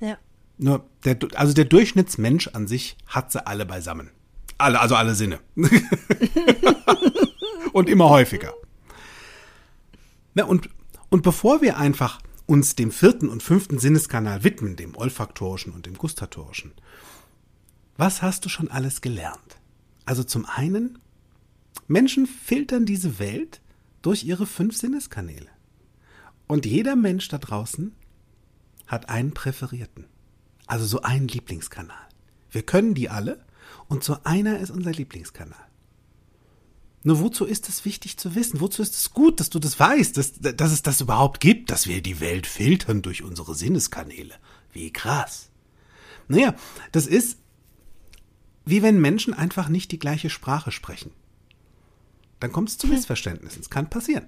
[0.00, 0.18] Ja.
[0.58, 4.10] Nur der, also der Durchschnittsmensch an sich hat sie alle beisammen.
[4.58, 5.40] Alle, also alle Sinne.
[7.72, 8.52] und immer häufiger.
[10.34, 10.68] Na, und,
[11.10, 15.96] und bevor wir einfach uns dem vierten und fünften Sinneskanal widmen, dem olfaktorischen und dem
[15.96, 16.72] gustatorischen,
[17.96, 19.60] was hast du schon alles gelernt?
[20.04, 20.98] Also zum einen,
[21.86, 23.60] Menschen filtern diese Welt
[24.02, 25.48] durch ihre fünf Sinneskanäle.
[26.46, 27.94] Und jeder Mensch da draußen
[28.86, 30.06] hat einen präferierten.
[30.66, 32.08] Also so einen Lieblingskanal.
[32.50, 33.44] Wir können die alle
[33.88, 35.66] und so einer ist unser Lieblingskanal.
[37.02, 38.60] Nur wozu ist es wichtig zu wissen?
[38.60, 41.86] Wozu ist es gut, dass du das weißt, dass, dass es das überhaupt gibt, dass
[41.86, 44.34] wir die Welt filtern durch unsere Sinneskanäle?
[44.72, 45.50] Wie krass.
[46.28, 46.54] Naja,
[46.92, 47.38] das ist
[48.64, 51.10] wie wenn Menschen einfach nicht die gleiche Sprache sprechen.
[52.40, 53.60] Dann kommt es zu Missverständnissen.
[53.60, 54.26] Es kann passieren.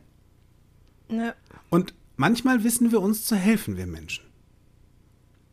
[1.09, 1.35] ja.
[1.71, 4.25] Und manchmal wissen wir uns zu helfen, wir Menschen.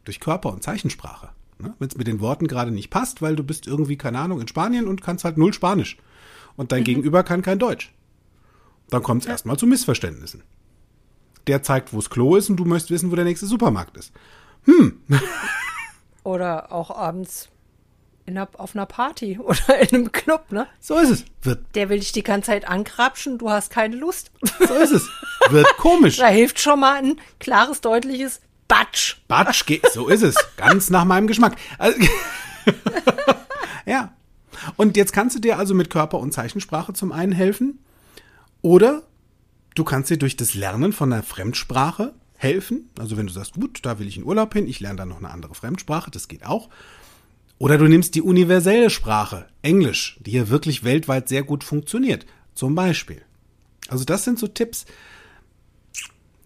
[0.04, 1.32] Durch Körper- und Zeichensprache.
[1.60, 1.74] Ne?
[1.80, 4.48] Wenn es mit den Worten gerade nicht passt, weil du bist irgendwie, keine Ahnung, in
[4.48, 5.98] Spanien und kannst halt null Spanisch.
[6.56, 7.94] Und dein Gegenüber kann kein Deutsch.
[8.90, 10.44] Dann kommt es erstmal zu Missverständnissen.
[11.48, 14.14] Der zeigt, wo das Klo ist und du möchtest wissen, wo der nächste Supermarkt ist.
[16.24, 17.50] Oder auch abends
[18.28, 20.68] einer, auf einer Party oder in einem Club, ne?
[20.80, 21.26] So ist es.
[21.42, 24.32] Wird, Der will dich die ganze Zeit ankrapschen, du hast keine Lust.
[24.60, 25.08] so ist es.
[25.50, 26.18] Wird komisch.
[26.18, 29.18] Da hilft schon mal ein klares, deutliches Batsch.
[29.28, 30.36] Batsch, so ist es.
[30.58, 31.58] Ganz nach meinem Geschmack.
[31.78, 32.00] Also,
[33.86, 34.14] ja.
[34.78, 37.80] Und jetzt kannst du dir also mit Körper- und Zeichensprache zum einen helfen.
[38.62, 39.04] Oder
[39.76, 42.90] du kannst dir durch das Lernen von einer Fremdsprache helfen.
[42.98, 45.18] Also wenn du sagst, gut, da will ich in Urlaub hin, ich lerne dann noch
[45.18, 46.70] eine andere Fremdsprache, das geht auch.
[47.64, 52.26] Oder du nimmst die universelle Sprache, Englisch, die hier wirklich weltweit sehr gut funktioniert.
[52.54, 53.22] Zum Beispiel.
[53.88, 54.86] Also das sind so Tipps,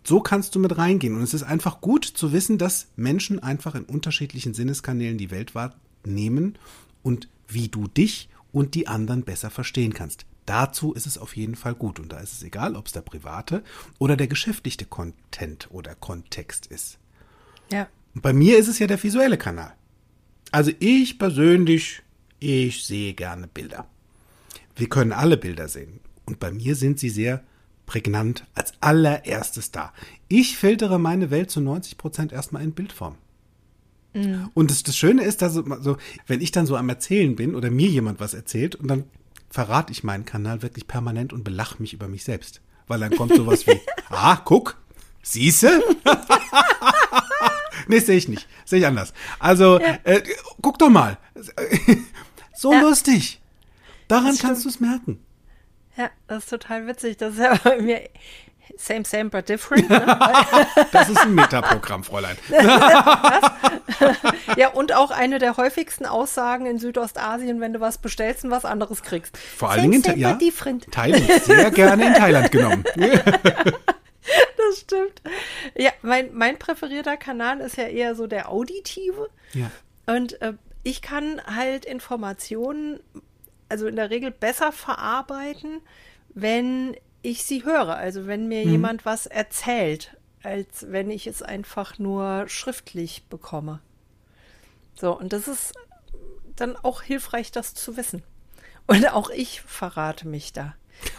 [0.03, 1.15] so kannst du mit reingehen.
[1.15, 5.55] Und es ist einfach gut zu wissen, dass Menschen einfach in unterschiedlichen Sinneskanälen die Welt
[5.55, 6.59] wahrnehmen
[7.01, 10.27] und wie du dich und die anderen besser verstehen kannst.
[10.45, 11.99] Dazu ist es auf jeden Fall gut.
[11.99, 13.63] Und da ist es egal, ob es der private
[13.97, 16.99] oder der geschäftliche Content oder Kontext ist.
[17.71, 17.87] Ja.
[18.13, 19.73] Und bei mir ist es ja der visuelle Kanal.
[20.51, 22.01] Also ich persönlich,
[22.39, 23.87] ich sehe gerne Bilder.
[24.75, 25.99] Wir können alle Bilder sehen.
[26.25, 27.43] Und bei mir sind sie sehr
[27.85, 29.93] prägnant als allererstes da.
[30.27, 33.15] Ich filtere meine Welt zu 90 Prozent erstmal in Bildform.
[34.53, 37.69] Und das, das Schöne ist, dass so, wenn ich dann so am Erzählen bin oder
[37.69, 39.05] mir jemand was erzählt und dann
[39.49, 42.61] verrate ich meinen Kanal wirklich permanent und belach mich über mich selbst.
[42.87, 43.79] Weil dann kommt sowas wie,
[44.09, 44.77] ah, guck,
[45.21, 45.81] siehste?
[47.87, 48.47] nee, sehe ich nicht.
[48.65, 49.13] Sehe ich anders.
[49.39, 50.21] Also, äh,
[50.61, 51.17] guck doch mal.
[52.55, 52.81] so Ja.
[52.81, 53.39] lustig.
[54.07, 55.23] Daran Das kannst du es merken.
[55.97, 57.17] Ja, das ist total witzig.
[57.17, 58.01] Das ist ja bei mir
[58.77, 59.89] same, same, but different.
[59.89, 60.19] Ne?
[60.91, 62.37] Das ist ein Metaprogramm, Fräulein.
[64.55, 68.65] ja, und auch eine der häufigsten Aussagen in Südostasien, wenn du was bestellst und was
[68.65, 69.37] anderes kriegst.
[69.37, 70.79] Vor allen Dingen in, same, Tha- ja.
[70.91, 71.43] Thailand.
[71.43, 72.83] Sehr gerne in Thailand genommen.
[74.69, 75.21] Das stimmt.
[75.75, 79.29] Ja, mein, mein präferierter Kanal ist ja eher so der auditive.
[79.53, 79.71] Ja.
[80.05, 80.53] Und äh,
[80.83, 82.99] ich kann halt Informationen,
[83.69, 85.81] also in der Regel besser verarbeiten,
[86.29, 87.95] wenn ich sie höre.
[87.95, 93.81] Also wenn mir jemand was erzählt, als wenn ich es einfach nur schriftlich bekomme.
[94.95, 95.73] So, und das ist
[96.55, 98.23] dann auch hilfreich, das zu wissen.
[98.87, 100.75] Und auch ich verrate mich da.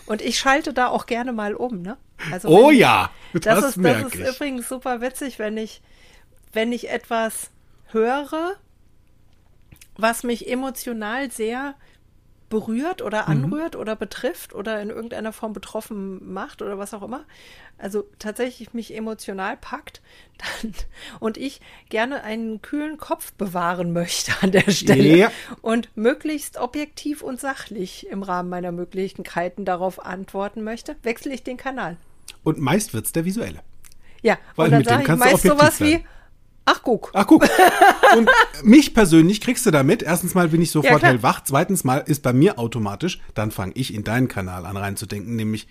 [0.08, 1.98] Und ich schalte da auch gerne mal um, ne?
[2.32, 4.26] Also Oh ja, das, das ist, das ist ich.
[4.36, 5.82] übrigens super witzig, wenn ich,
[6.52, 7.50] wenn ich etwas
[7.88, 8.54] höre,
[9.96, 11.74] was mich emotional sehr
[12.48, 13.44] berührt oder Mhm.
[13.44, 17.24] anrührt oder betrifft oder in irgendeiner Form betroffen macht oder was auch immer.
[17.76, 20.00] Also tatsächlich mich emotional packt
[20.62, 20.72] dann,
[21.20, 25.32] und ich gerne einen kühlen Kopf bewahren möchte an der Stelle Ja.
[25.62, 31.56] und möglichst objektiv und sachlich im Rahmen meiner Möglichkeiten darauf antworten möchte, wechsle ich den
[31.56, 31.96] Kanal.
[32.44, 33.60] Und meist wird's der visuelle.
[34.22, 35.88] Ja, Weil und dann sage ich meist sowas sein.
[35.88, 36.04] wie,
[36.68, 37.48] ach guck, Ach, guck.
[38.16, 38.28] Und
[38.62, 40.02] mich persönlich kriegst du damit.
[40.02, 41.12] Erstens mal bin ich Ja, sofort klar.
[41.12, 41.42] hellwach.
[41.44, 45.66] Zweitens mal ist bei mir automatisch, dann fange ich in deinen Kanal an reinzudenken, nämlich,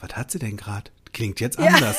[0.00, 0.90] was hat sie denn gerade?
[1.12, 1.96] Klingt jetzt anders.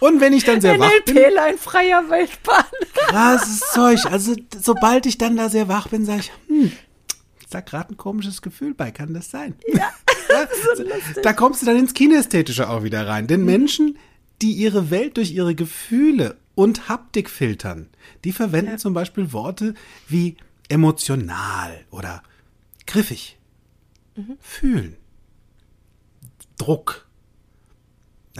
[0.00, 2.64] Und wenn ich dann sehr wach bin, NLP-Lein freier Weltbahn.
[2.94, 4.04] krasses Zeug.
[4.06, 6.72] Also sobald ich dann da sehr wach bin, sage ich, hm,
[7.40, 9.54] ist da gerade ein komisches Gefühl bei, kann das sein?
[9.72, 9.90] Ja.
[11.22, 13.26] da kommst du dann ins Kinästhetische auch wieder rein.
[13.28, 13.96] Denn Menschen,
[14.40, 17.88] die ihre Welt durch ihre Gefühle und Haptik filtern,
[18.24, 19.74] die verwenden zum Beispiel Worte
[20.08, 20.36] wie
[20.68, 22.22] emotional oder
[22.86, 23.38] griffig,
[24.40, 24.96] fühlen,
[26.58, 27.06] Druck.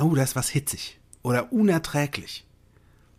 [0.01, 2.46] Oh, da ist was hitzig oder unerträglich.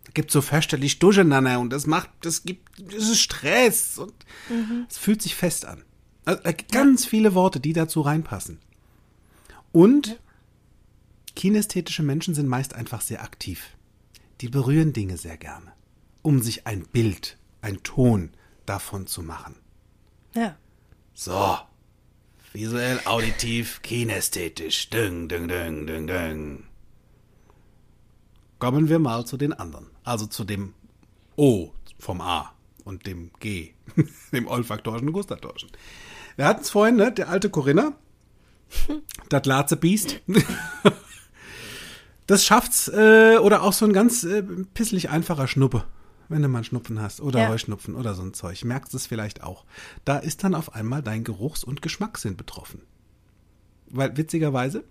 [0.06, 4.14] Da gibt so fürchterlich Durcheinander und das macht, das gibt, das ist Stress und
[4.90, 5.84] es fühlt sich fest an.
[6.26, 8.60] Also, ganz viele Worte, die dazu reinpassen.
[9.72, 10.20] Und
[11.36, 13.76] kinästhetische Menschen sind meist einfach sehr aktiv.
[14.44, 15.72] Die berühren Dinge sehr gerne,
[16.22, 18.32] um sich ein Bild, ein Ton
[18.66, 19.56] davon zu machen.
[20.36, 20.58] Ja.
[21.14, 21.60] So.
[22.52, 24.90] Visuell, auditiv, kinästhetisch.
[24.90, 26.66] Ding, ding, ding, ding, ding.
[28.60, 29.90] Kommen wir mal zu den anderen.
[30.04, 30.74] Also zu dem
[31.38, 32.54] O vom A
[32.84, 33.76] und dem G,
[34.34, 35.72] dem olfaktorischen und gustatorischen.
[36.36, 37.14] Wir hatten es vorhin, ne?
[37.14, 37.96] Der alte Corinna.
[39.30, 40.20] Das Latze Biest.
[42.28, 44.42] Das schafft's, äh, oder auch so ein ganz äh,
[44.74, 45.86] pisslich einfacher Schnuppe,
[46.30, 47.50] wenn du mal einen Schnupfen hast oder Ja.
[47.50, 48.64] Heuschnupfen oder so ein Zeug.
[48.64, 49.66] Merkst es vielleicht auch.
[50.06, 52.82] Da ist dann auf einmal dein Geruchs- und Geschmackssinn betroffen.
[53.88, 54.84] Weil witzigerweise,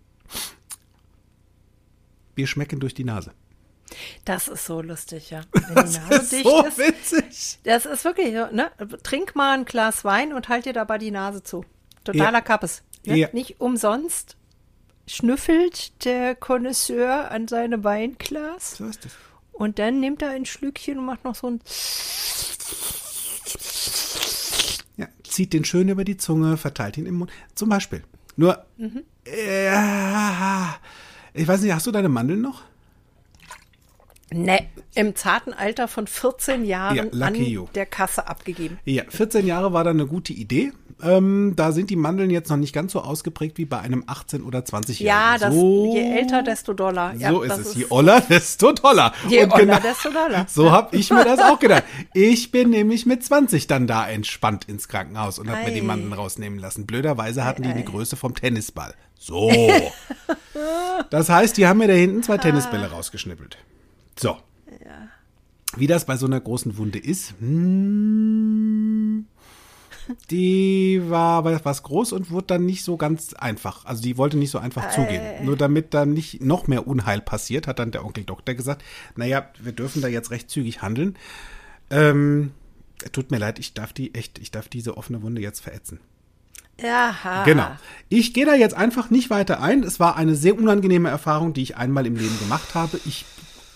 [2.35, 3.33] wir schmecken durch die Nase.
[4.25, 5.43] Das ist so lustig, ja.
[5.53, 6.79] Wenn die Nase Das ist dicht so ist.
[6.79, 7.59] witzig.
[7.65, 8.71] Das ist wirklich so, ne?
[9.03, 11.65] Trink mal ein Glas Wein und halt dir dabei die Nase zu.
[12.05, 12.41] Totaler Ja.
[12.41, 12.83] Kappes.
[13.05, 13.17] Ne?
[13.17, 13.29] Ja.
[13.33, 14.37] Nicht umsonst
[15.07, 19.13] schnüffelt der Connoisseur an seinem Weinglas So ist es.
[19.53, 21.61] und dann nimmt er ein Schlückchen und macht noch so ein
[24.97, 27.31] Ja, zieht den schön über die Zunge, verteilt ihn im Mund.
[27.55, 28.03] Zum Beispiel.
[28.37, 29.03] Nur, Mhm.
[29.25, 30.67] äh,
[31.35, 32.63] ich weiß nicht, hast du deine Mandeln noch?
[34.33, 34.61] Ne,
[34.95, 37.67] im zarten Alter von 14 Jahren Ja, an you.
[37.75, 38.79] der Kasse abgegeben.
[38.85, 40.73] Ja, 14 Jahre war da eine gute Idee.
[41.03, 44.45] Ähm, da sind die Mandeln jetzt noch nicht ganz so ausgeprägt wie bei einem 18-
[44.45, 45.07] oder 20-Jährigen.
[45.07, 47.15] Ja, das, so, je älter, desto doller.
[47.19, 47.75] Ja, so ist es.
[47.75, 49.13] Je oller, desto toller.
[49.29, 50.47] Je Und oller, desto doller.
[50.53, 51.85] So habe ich mir das auch gedacht.
[52.15, 55.85] Ich bin nämlich mit 20 dann da entspannt ins Krankenhaus und habe mir die Ei.
[55.85, 56.87] Mandeln rausnehmen lassen.
[56.87, 57.91] Blöderweise hatten die Ei, die ei.
[57.91, 58.95] Größe vom Tennisball.
[59.19, 59.51] So.
[61.11, 63.57] das heißt, die haben mir da hinten zwei Tennisbälle rausgeschnippelt.
[64.19, 64.37] So.
[65.77, 69.27] Wie das bei so einer großen Wunde ist, hm,
[70.31, 73.85] die war aber was groß und wurde dann nicht so ganz einfach.
[73.87, 75.23] Also die wollte nicht so einfach zugehen.
[75.45, 78.83] Nur damit da nicht noch mehr Unheil passiert, hat dann der Onkel Doktor gesagt,
[79.17, 81.17] naja, wir dürfen da jetzt recht zügig handeln.
[81.91, 82.53] Ähm,
[83.13, 86.01] tut mir leid, ich darf die echt, ich darf diese offene Wunde jetzt verätzen.
[86.81, 87.45] Ja.
[87.45, 87.69] Genau.
[88.09, 89.83] Ich gehe da jetzt einfach nicht weiter ein.
[89.83, 92.99] Es war eine sehr unangenehme Erfahrung, die ich einmal im Leben gemacht habe.
[93.05, 93.25] Ich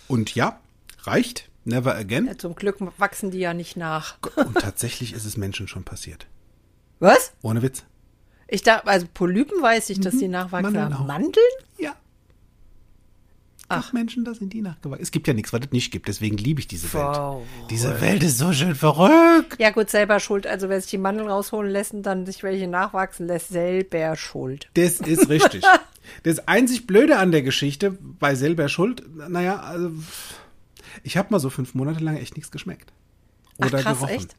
[0.08, 0.60] und ja,
[1.02, 1.48] reicht.
[1.64, 2.32] Never again.
[2.38, 4.18] Zum Glück wachsen die ja nicht nach.
[4.36, 6.28] Und tatsächlich ist es Menschen schon passiert.
[7.00, 7.32] Was?
[7.42, 7.82] Ohne Witz.
[8.46, 10.74] Ich dachte, also Polypen weiß ich, dass die nachwachsen.
[10.74, 11.06] Mandeln.
[11.08, 11.44] Mandeln?
[11.76, 11.96] Ja.
[13.68, 15.02] Ach, Menschen, da sind die nachgewachsen.
[15.02, 16.06] Es gibt ja nichts, was es nicht gibt.
[16.08, 17.02] Deswegen liebe ich diese Welt.
[17.16, 17.46] Verrückt.
[17.70, 19.58] Diese Welt ist so schön verrückt.
[19.58, 20.46] Ja, gut, selber schuld.
[20.46, 24.68] Also, wer sich die Mandeln rausholen lässt und dann sich welche nachwachsen lässt, selber schuld.
[24.74, 25.64] Das ist richtig.
[26.22, 29.90] das einzig Blöde an der Geschichte bei selber Schuld, naja, also
[31.02, 32.92] ich habe mal so fünf Monate lang echt nichts geschmeckt.
[33.58, 34.14] Ach, Oder krass, gerochen.
[34.16, 34.36] echt?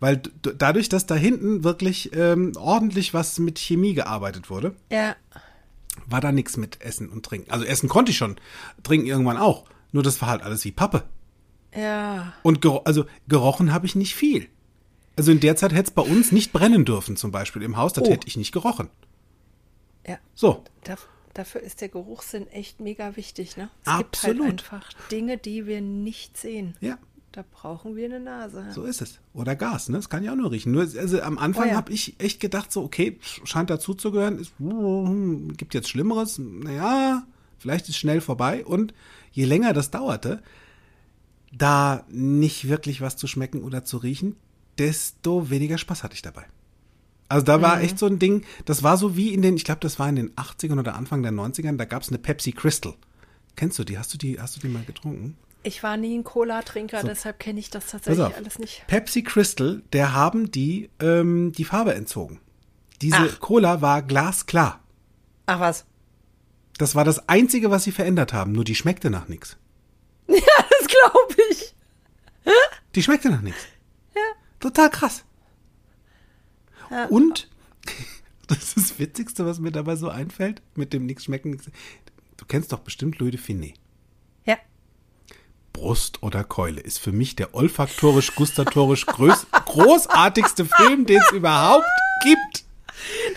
[0.00, 5.16] Weil dadurch, dass da hinten wirklich ähm, ordentlich was mit Chemie gearbeitet wurde, Ja.
[6.06, 7.50] War da nichts mit Essen und Trinken.
[7.50, 8.36] Also Essen konnte ich schon,
[8.82, 9.64] Trinken irgendwann auch.
[9.92, 11.04] Nur das war halt alles wie Pappe.
[11.74, 12.32] Ja.
[12.42, 14.48] Und gero also gerochen habe ich nicht viel.
[15.16, 17.92] Also in der Zeit hätte es bei uns nicht brennen dürfen, zum Beispiel im Haus,
[17.94, 18.10] das Oh.
[18.10, 18.88] hätte ich nicht gerochen.
[20.06, 20.18] Ja.
[20.34, 20.96] So, Da,
[21.34, 23.70] dafür ist der Geruchssinn echt mega wichtig, ne?
[23.84, 24.36] Es Absolut.
[24.36, 26.76] gibt halt einfach Dinge, die wir nicht sehen.
[26.80, 26.98] ja.
[27.36, 28.64] Da brauchen wir eine Nase.
[28.72, 29.18] So ist es.
[29.34, 29.96] Oder Gas, ne?
[29.98, 30.72] Das kann ja auch nur riechen.
[30.72, 31.76] Nur, also am Anfang Oh ja.
[31.76, 34.52] habe ich echt gedacht, so, okay, scheint dazu zu gehören, ist,
[35.58, 36.38] gibt jetzt Schlimmeres.
[36.38, 37.26] Naja,
[37.58, 38.64] vielleicht ist schnell vorbei.
[38.64, 38.94] Und
[39.32, 40.42] je länger das dauerte,
[41.52, 44.36] da nicht wirklich was zu schmecken oder zu riechen,
[44.78, 46.46] desto weniger Spaß hatte ich dabei.
[47.28, 47.62] Also da Mhm.
[47.62, 50.08] war echt so ein Ding, das war so wie in den, ich glaube, das war
[50.08, 52.94] in den 80ern oder Anfang der 90ern, da gab es eine Pepsi Crystal.
[53.56, 53.98] Kennst du die?
[53.98, 55.36] Hast du die, hast du die mal getrunken?
[55.66, 57.08] Ich war nie ein Cola-Trinker, So.
[57.08, 58.36] deshalb kenne ich das tatsächlich auf.
[58.36, 58.84] alles nicht.
[58.86, 62.38] Pepsi Crystal, der haben die ähm, die Farbe entzogen.
[63.02, 63.40] Diese Ach.
[63.40, 64.80] Cola war glasklar.
[65.46, 65.84] Ach was.
[66.78, 68.52] Das war das Einzige, was sie verändert haben.
[68.52, 69.56] Nur die schmeckte nach nichts.
[70.28, 71.74] Das glaube ich.
[72.94, 73.60] Die schmeckte nach nichts.
[74.60, 75.24] Total krass.
[77.10, 77.48] Und
[78.46, 81.50] das ist das Witzigste, was mir dabei so einfällt, mit dem nichts schmecken.
[81.50, 81.70] Nix.
[82.36, 83.74] Du kennst doch bestimmt Louis de Finet.
[85.76, 91.84] Brust oder Keule ist für mich der olfaktorisch-gustatorisch großartigste Film, den es überhaupt
[92.22, 92.64] gibt.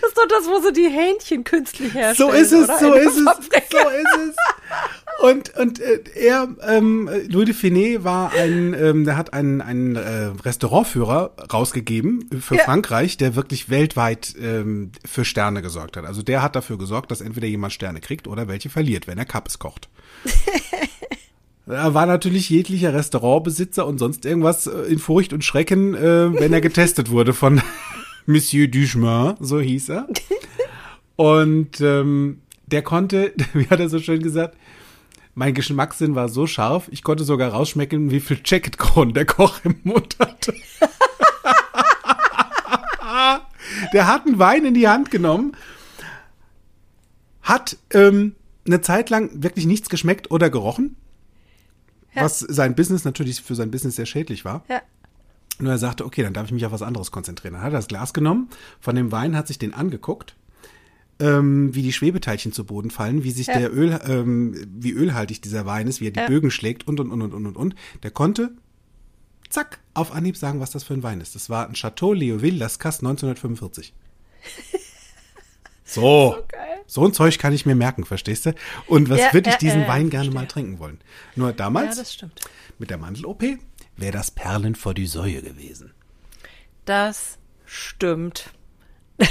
[0.00, 2.30] Das ist doch das, wo sie die Hähnchen künstlich herstellen.
[2.30, 3.24] So ist es, so ist es,
[3.70, 4.36] so ist es.
[5.22, 9.96] Und, und äh, er, ähm, Louis de Finet war ein, ähm, der hat einen, einen
[9.96, 12.64] äh, Restaurantführer rausgegeben für Ja.
[12.64, 16.06] Frankreich, der wirklich weltweit ähm, für Sterne gesorgt hat.
[16.06, 19.26] Also der hat dafür gesorgt, dass entweder jemand Sterne kriegt oder welche verliert, wenn er
[19.26, 19.90] Kappes kocht.
[21.66, 26.52] Er war natürlich jeglicher Restaurantbesitzer und sonst irgendwas äh, in Furcht und Schrecken, äh, wenn
[26.52, 27.60] er getestet wurde von
[28.26, 30.08] Monsieur Duchemin, so hieß er.
[31.16, 34.56] Und ähm, der konnte, wie hat er so schön gesagt,
[35.34, 39.80] mein Geschmackssinn war so scharf, ich konnte sogar rausschmecken, wie viel Jacket-Kronen der Koch im
[39.84, 40.54] Mund hatte.
[43.92, 45.52] der hat einen Wein in die Hand genommen,
[47.42, 48.34] hat ähm,
[48.66, 50.96] eine Zeit lang wirklich nichts geschmeckt oder gerochen,
[52.14, 52.22] Ja.
[52.24, 54.64] was sein Business natürlich für sein Business sehr schädlich war.
[54.68, 54.82] Ja.
[55.58, 57.54] Nur er sagte, okay, dann darf ich mich auf was anderes konzentrieren.
[57.54, 58.48] Dann hat er das Glas genommen,
[58.80, 60.34] von dem Wein hat sich den angeguckt,
[61.20, 63.58] ähm, wie die Schwebeteilchen zu Boden fallen, wie sich Ja.
[63.58, 66.26] der Öl, ähm, wie ölhaltig dieser Wein ist, wie er die Ja.
[66.26, 67.74] Bögen schlägt und und und und und und und.
[68.02, 68.52] Der konnte
[69.50, 71.34] zack auf Anhieb sagen, was das für ein Wein ist.
[71.34, 73.92] Das war ein Chateau Leoville Lascasse 1945.
[75.94, 76.44] So.
[76.48, 76.80] geil.
[76.86, 78.54] So ein Zeug kann ich mir merken, verstehst du?
[78.86, 80.34] Und was Ja, würde ich ja, diesen ja, Wein ja, gerne verstehe.
[80.34, 81.00] mal trinken wollen?
[81.36, 82.40] Nur ja, damals das stimmt.
[82.78, 83.42] mit der Mandel-OP
[83.96, 85.92] wäre das Perlen vor die Säue gewesen.
[86.84, 88.52] Das stimmt.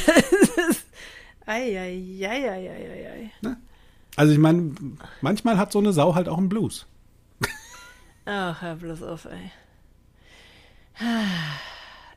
[1.46, 3.32] Eieieiei.
[4.16, 4.76] Also ich meine,
[5.22, 6.86] manchmal hat so eine Sau halt auch einen Blues.
[8.26, 9.52] Ach, hör bloß auf, ey.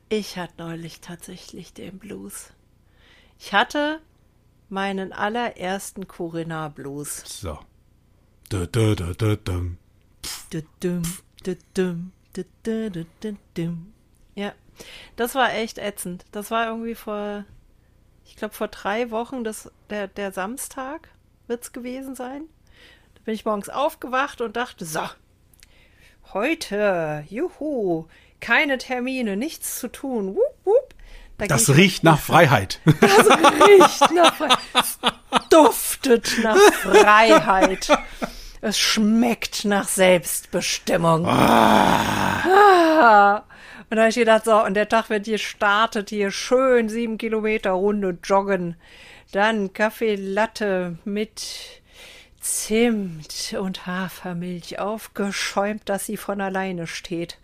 [0.09, 2.51] Ich hatte neulich tatsächlich den Blues.
[3.39, 4.01] Ich hatte
[4.73, 7.23] meinen allerersten Corinna Blues.
[7.27, 7.59] So.
[14.35, 14.55] Ja,
[15.17, 16.25] das war echt ätzend.
[16.33, 17.45] Das war irgendwie vor,
[18.25, 21.09] ich glaube vor drei Wochen, das, der, der Samstag
[21.47, 22.45] wird's gewesen sein.
[23.15, 25.03] Da bin ich morgens aufgewacht und dachte, so,
[26.33, 28.07] heute, juhu,
[28.41, 30.82] keine Termine, nichts zu tun, wup, wup.
[31.39, 32.81] Da Das riecht nach Freiheit.
[32.85, 34.59] das riecht nach Freiheit.
[34.75, 34.99] Es
[35.51, 37.89] duftet nach Freiheit.
[38.61, 41.27] Es schmeckt nach Selbstbestimmung.
[41.27, 42.43] Ah.
[43.91, 47.73] Und da habe ich gedacht, so, und der Tag wird gestartet, hier schön sieben Kilometer
[47.73, 48.77] Runde joggen.
[49.33, 51.43] Dann Kaffee Latte mit
[52.41, 57.39] Zimt und Hafermilch aufgeschäumt, dass sie von alleine steht.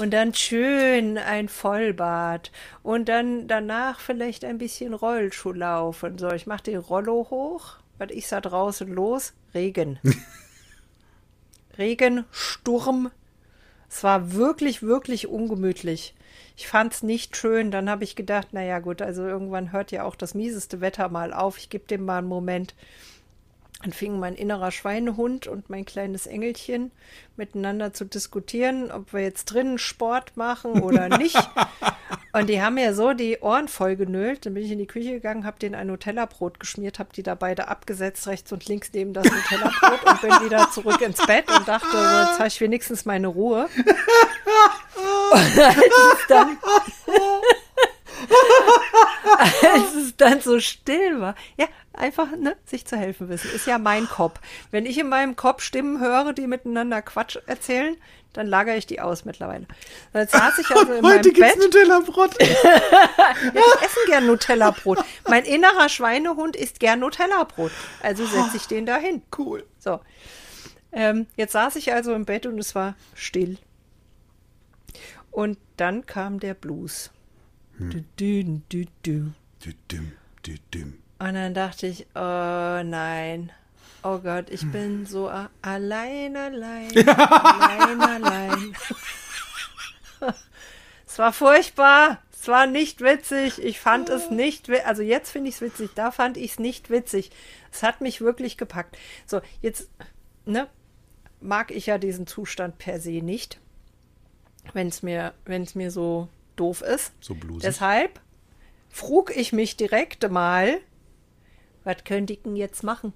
[0.00, 2.50] Und dann schön ein Vollbad.
[2.82, 6.18] Und dann danach vielleicht ein bisschen Rollschuh laufen.
[6.18, 7.76] So, ich mache den Rollo hoch.
[7.98, 9.34] Was ist da draußen los?
[9.54, 10.00] Regen.
[11.78, 13.10] Regen, Sturm.
[13.88, 16.14] Es war wirklich, wirklich ungemütlich.
[16.56, 17.70] Ich fand's nicht schön.
[17.70, 21.32] Dann habe ich gedacht, naja gut, also irgendwann hört ja auch das mieseste Wetter mal
[21.32, 21.58] auf.
[21.58, 22.74] Ich gebe dem mal einen Moment.
[23.84, 26.90] Dann fing mein innerer Schweinehund und mein kleines Engelchen
[27.36, 31.36] miteinander zu diskutieren, ob wir jetzt drinnen Sport machen oder nicht.
[32.32, 34.46] und die haben mir so die Ohren voll genölt.
[34.46, 37.34] Dann bin ich in die Küche gegangen, habe denen ein Nutella-Brot geschmiert, habe die da
[37.34, 41.68] beide abgesetzt, rechts und links neben das Nutella-Brot und bin wieder zurück ins Bett und
[41.68, 43.68] dachte, so, jetzt habe ich wenigstens meine Ruhe.
[45.34, 46.58] Und als es dann
[49.74, 51.34] als es dann so still war.
[51.56, 53.50] Ja, einfach, ne, sich zu helfen wissen.
[53.54, 54.40] Ist ja mein Kopf.
[54.70, 57.96] Wenn ich in meinem Kopf Stimmen höre, die miteinander Quatsch erzählen,
[58.32, 59.66] dann lagere ich die aus mittlerweile.
[60.12, 61.58] Und jetzt saß ich also in Heute meinem gibt's Bett.
[61.58, 62.30] Nutella-Brot.
[63.44, 65.04] Ja, die essen gern Nutella-Brot.
[65.28, 67.70] Mein innerer Schweinehund isst gern Nutella-Brot.
[68.02, 69.22] Also setze ich den dahin.
[69.36, 69.64] Cool.
[69.78, 70.00] So.
[70.92, 73.58] Ähm, jetzt saß ich also im Bett und es war still.
[75.30, 77.10] Und dann kam der Blues.
[77.78, 79.32] Du, du, du, du.
[79.64, 80.12] Düdüm,
[80.46, 80.98] düdüm.
[81.18, 83.50] Und dann dachte ich, oh nein.
[84.04, 88.76] Oh Gott, ich bin so allein, allein, allein, allein.
[91.06, 92.22] es war furchtbar.
[92.32, 93.58] Es war nicht witzig.
[93.64, 94.86] Ich fand es nicht witzig.
[94.86, 95.90] Also jetzt finde ich es witzig.
[95.94, 97.30] Da fand ich es nicht witzig.
[97.72, 98.98] Es hat mich wirklich gepackt.
[99.26, 99.88] So, jetzt,
[100.44, 100.68] ne,
[101.40, 103.58] mag ich ja diesen Zustand per se nicht.
[104.74, 107.12] Wenn es mir, wenn es mir so doof ist.
[107.20, 107.62] So blusig.
[107.62, 108.20] Deshalb
[108.88, 110.78] frug ich mich direkt mal,
[111.84, 113.12] was könnte ich denn jetzt machen?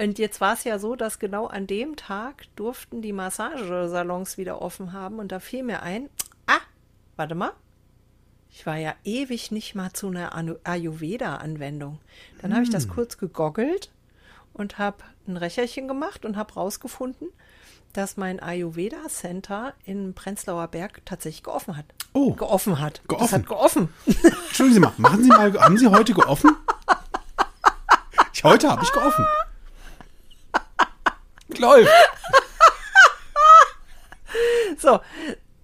[0.00, 4.60] Und jetzt war es ja so, dass genau an dem Tag durften die Massagesalons wieder
[4.60, 6.08] offen haben und da fiel mir ein,
[6.46, 6.58] ah,
[7.16, 7.52] warte mal,
[8.50, 10.34] ich war ja ewig nicht mal zu einer
[10.64, 12.00] Ayurveda-Anwendung.
[12.40, 13.90] Dann habe ich das kurz gegoggelt
[14.52, 17.28] und habe ein Recherchen gemacht und habe rausgefunden,
[17.92, 21.84] dass mein Ayurveda Center in Prenzlauer Berg tatsächlich geoffen hat.
[22.12, 22.32] Oh.
[22.32, 23.00] Geoffen hat.
[23.08, 23.32] Das Geoffen.
[23.38, 23.94] hat geoffen.
[24.06, 26.56] Entschuldigen Sie mal, machen Sie mal, haben Sie heute geoffen?
[28.32, 29.26] Ich, heute habe ich geoffen.
[31.58, 31.90] Läuft.
[34.78, 35.00] So,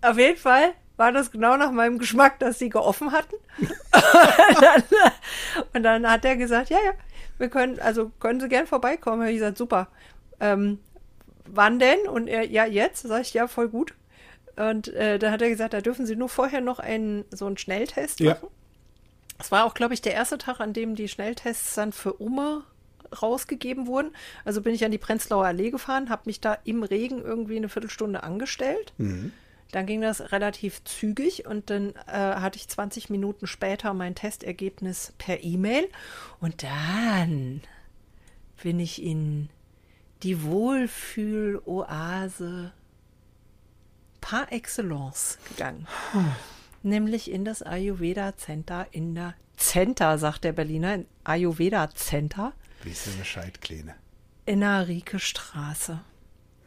[0.03, 3.37] auf jeden Fall war das genau nach meinem Geschmack, dass sie geoffen hatten.
[3.59, 3.72] und,
[4.62, 4.83] dann,
[5.72, 6.93] und dann hat er gesagt, ja, ja,
[7.39, 9.22] wir können, also können Sie gern vorbeikommen.
[9.22, 9.89] Habe ich gesagt, super.
[10.41, 10.79] Ähm,
[11.53, 11.99] wann denn?
[12.09, 13.03] Und er, ja, jetzt.
[13.03, 13.94] Sag ich, ja, voll gut.
[14.57, 17.59] Und äh, da hat er gesagt, da dürfen Sie nur vorher noch einen, so einen
[17.59, 18.34] Schnelltest Ja.
[18.34, 18.49] machen.
[19.38, 22.64] Es war auch, glaube ich, der erste Tag, an dem die Schnelltests dann für Umme
[23.22, 24.11] rausgegeben wurden.
[24.44, 27.68] Also bin ich an die Prenzlauer Allee gefahren, habe mich da im Regen irgendwie eine
[27.68, 28.92] Viertelstunde angestellt.
[29.70, 35.12] Dann ging das relativ zügig und dann äh, hatte ich 20 Minuten später mein Testergebnis
[35.18, 35.88] per E-Mail.
[36.40, 37.61] Und dann
[38.62, 39.51] bin ich in
[40.22, 42.72] die Wohlfühl-Oase
[44.20, 45.86] par excellence gegangen.
[46.82, 52.52] Nämlich in das Ayurveda Center in der Center, sagt der Berliner, Ayurveda Center
[52.84, 53.94] Wisst ihr Bescheid, Kleine?
[54.46, 56.00] in der Rieke Straße.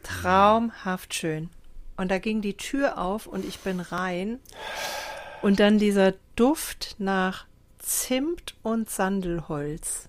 [0.02, 1.48] Traumhaft schön.
[1.96, 4.40] Und da ging die Tür auf und ich bin rein.
[5.40, 7.46] Und dann dieser Duft nach
[7.78, 10.08] Zimt und Sandelholz.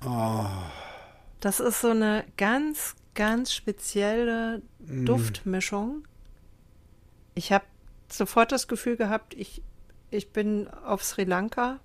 [1.40, 6.08] Das ist so eine ganz, ganz spezielle Duftmischung.
[7.36, 7.66] Ich habe
[8.10, 9.62] sofort das Gefühl gehabt, ich,
[10.12, 11.80] ich bin auf Sri Lanka,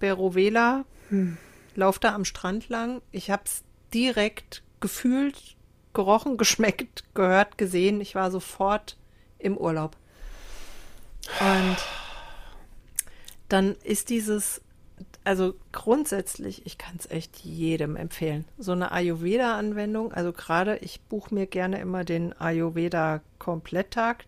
[0.00, 0.84] Berovela,
[1.74, 3.02] lauf da am Strand lang.
[3.12, 5.56] Ich habe es direkt gefühlt,
[5.94, 8.00] gerochen, geschmeckt, gehört, gesehen.
[8.00, 8.96] Ich war sofort
[9.38, 9.96] im Urlaub.
[11.40, 11.76] Und
[13.48, 14.60] dann ist dieses,
[15.28, 18.46] also grundsätzlich, ich kann es echt jedem empfehlen.
[18.56, 24.24] So eine Ayurveda-Anwendung, also gerade, ich buche mir gerne immer den Ayurveda-Kompletttag.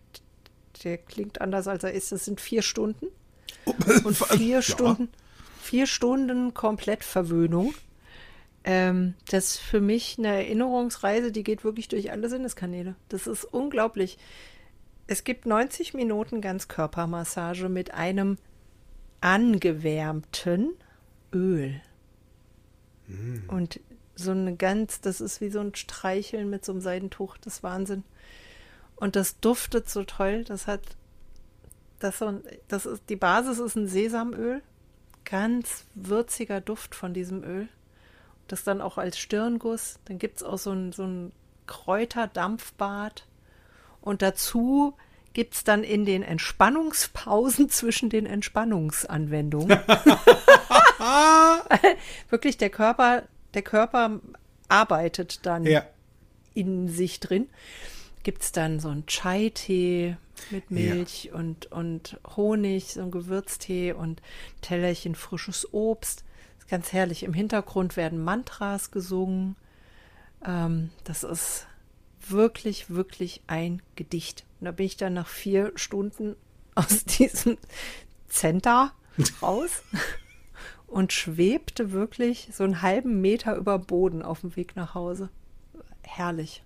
[0.85, 2.13] Der klingt anders, als er ist.
[2.13, 3.07] Das sind vier Stunden.
[4.05, 4.63] Und vier Ja.
[4.63, 5.09] Stunden,
[5.59, 7.73] vier Stunden Komplettverwöhnung.
[8.65, 12.95] Ähm, das ist für mich eine Erinnerungsreise, die geht wirklich durch alle Sinneskanäle.
[13.09, 14.19] Das ist unglaublich.
[15.07, 18.37] Es gibt 90 Minuten Ganzkörpermassage mit einem
[19.23, 20.75] angewärmten
[21.33, 21.81] Öl.
[23.49, 23.81] Und
[24.15, 27.63] so eine ganz, das ist wie so ein Streicheln mit so einem Seidentuch, das ist
[27.63, 28.05] Wahnsinn.
[28.97, 30.83] Und das duftet so toll, das hat,
[31.99, 34.63] das, so ein, das ist, die Basis ist ein Sesamöl,
[35.25, 37.69] ganz würziger Duft von diesem Öl.
[38.47, 41.33] Das dann auch als Stirnguss, dann gibt es auch so ein, so ein
[41.67, 43.27] Kräuterdampfbad.
[44.01, 44.95] Und dazu
[45.33, 49.79] gibt es dann in den Entspannungspausen zwischen den Entspannungsanwendungen.
[52.31, 53.25] Wirklich, der Körper,
[53.55, 54.21] der Körper
[54.69, 55.85] arbeitet dann Ja.
[56.55, 57.49] in sich drin.
[58.23, 60.17] Gibt es dann so einen Chai-Tee
[60.51, 64.21] mit Milch und, und Honig, so ein Gewürztee und
[64.61, 66.25] Tellerchen frisches Obst.
[66.59, 67.23] ist ganz herrlich.
[67.23, 69.57] Im Hintergrund werden Mantras gesungen.
[70.45, 71.67] Ähm, das ist
[72.29, 74.45] wirklich, wirklich ein Gedicht.
[74.61, 76.37] Und da bin ich dann nach vier Stunden
[76.75, 77.57] aus diesem
[78.29, 78.93] Center
[79.43, 79.83] raus
[80.87, 85.29] und schwebte wirklich so einen halben Meter über Boden auf dem Weg nach Hause.
[86.03, 86.65] Herrlich.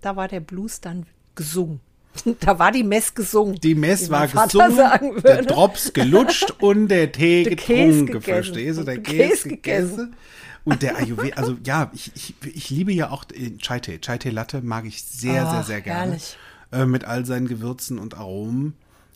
[0.00, 1.80] Da war der Blues dann gesungen.
[2.40, 3.56] Da war die Mess gesungen.
[3.56, 5.42] Die Mess war gesungen, der.
[5.42, 8.84] Drops gelutscht und der Tee Der getrunken, verstehst du?
[8.84, 10.16] Der Käse Käse gegessen.
[10.64, 13.98] Und der Ayurveda, also ja, ich, ich, ich liebe ja auch Chai-Tee.
[13.98, 16.10] Chai-Tee Latte mag ich sehr, sehr, Ach, sehr gerne.
[16.12, 16.36] herrlich.
[16.70, 18.74] Äh, mit all seinen Gewürzen und Aromen.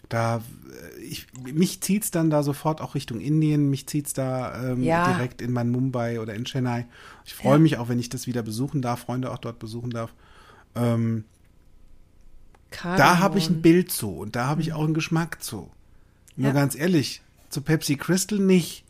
[0.08, 3.70] Da, äh, ich, mich zieht's dann da sofort auch Richtung Indien.
[3.70, 5.02] Mich zieht's da ähm, Ja.
[5.04, 6.86] direkt in mein Mumbai oder in Chennai.
[7.24, 10.12] Ich freue mich auch, wenn ich das wieder besuchen darf, Freunde auch dort besuchen darf.
[10.74, 11.24] Ähm,
[12.96, 15.70] Da habe ich ein Bild zu und da habe ich auch einen Geschmack zu.
[16.36, 16.52] Nur Ja.
[16.54, 18.84] ganz ehrlich, zu Pepsi Crystal nicht.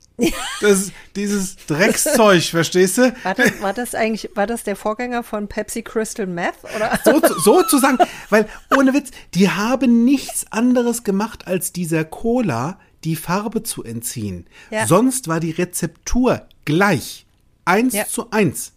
[0.62, 3.14] Das dieses Dreckszeug, verstehst du?
[3.22, 6.54] War das, war das eigentlich, war das der Vorgänger von Pepsi Crystal Meth?
[6.74, 6.98] Oder?
[7.04, 7.98] So, so zu sagen,
[8.30, 14.46] weil ohne Witz, die haben nichts anderes gemacht, als dieser Cola die Farbe zu entziehen.
[14.70, 14.86] Ja.
[14.86, 17.26] Sonst war die Rezeptur gleich.
[17.66, 18.06] Eins Ja.
[18.06, 18.72] zu eins.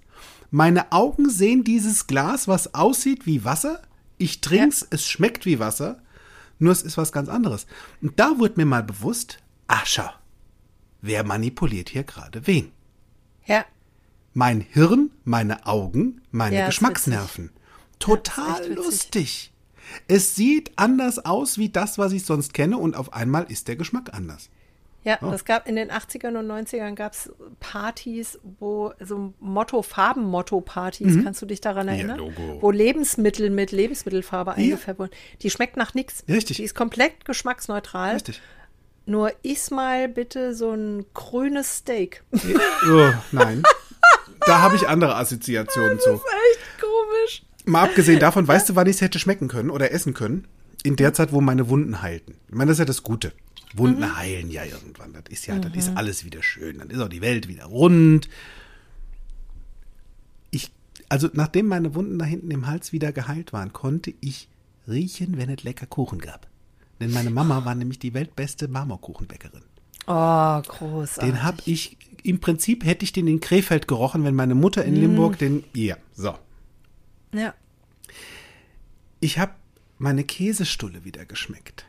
[0.51, 3.81] Meine Augen sehen dieses Glas, was aussieht wie Wasser.
[4.17, 6.01] Ich trink's, es schmeckt wie Wasser.
[6.57, 7.65] Nur es ist was ganz anderes.
[8.01, 9.37] Und da wurde mir mal bewusst,
[9.67, 10.13] Ascher,
[11.01, 12.71] wer manipuliert hier gerade wen?
[13.45, 13.65] Ja.
[14.33, 17.49] mein Hirn, meine Augen, meine Ja, Geschmacksnerven.
[17.97, 18.75] Total witzig.
[18.75, 19.53] lustig.
[20.07, 23.75] Es sieht anders aus wie das, was ich sonst kenne und auf einmal ist der
[23.75, 24.49] Geschmack anders.
[25.03, 27.31] Ja, das gab in den 80ern und 90ern gab es
[27.61, 32.17] Partys, wo so Motto, Farben-Motto-Partys, kannst du dich daran erinnern?
[32.19, 32.61] Logo.
[32.61, 35.11] Wo Lebensmittel mit Lebensmittelfarbe eingefärbt wurden.
[35.41, 36.23] Die schmeckt nach nichts.
[36.27, 36.57] Richtig.
[36.57, 38.13] Die ist komplett geschmacksneutral.
[38.15, 38.41] Richtig.
[39.09, 42.23] Nur iss mal bitte so ein grünes Steak.
[42.31, 43.63] Oh, nein.
[44.45, 46.11] da habe ich andere Assoziationen zu.
[46.11, 47.43] Echt komisch.
[47.65, 50.47] Mal abgesehen davon, weißt du, wann ich es hätte schmecken können oder essen können?
[50.83, 52.35] In der Zeit, wo meine Wunden heilten.
[52.47, 53.33] Ich meine, das ist ja das Gute.
[53.75, 54.17] Wunden Mhm.
[54.17, 55.13] heilen ja irgendwann.
[55.13, 56.77] Das ist ja, das ist alles wieder schön.
[56.77, 58.29] Dann ist auch die Welt wieder rund.
[60.51, 60.71] Ich,
[61.09, 64.47] also nachdem meine Wunden da hinten im Hals wieder geheilt waren, konnte ich
[64.87, 66.47] riechen, wenn es lecker Kuchen gab.
[66.99, 69.63] Denn meine Mama war nämlich die weltbeste Marmorkuchenbäckerin.
[70.07, 71.33] Oh, großartig.
[71.33, 74.95] Den habe ich, im Prinzip hätte ich den in Krefeld gerochen, wenn meine Mutter in
[74.95, 76.35] Limburg den, ja, so.
[77.33, 77.53] Ja.
[79.19, 79.53] Ich habe
[79.97, 81.85] meine Käsestulle wieder geschmeckt.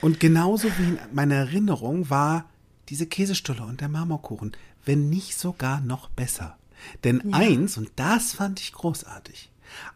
[0.00, 2.48] Und genauso wie in meiner Erinnerung war
[2.88, 4.52] diese Käsestulle und der Marmorkuchen,
[4.84, 6.56] wenn nicht sogar noch besser.
[7.04, 9.50] Denn eins, und das fand ich großartig,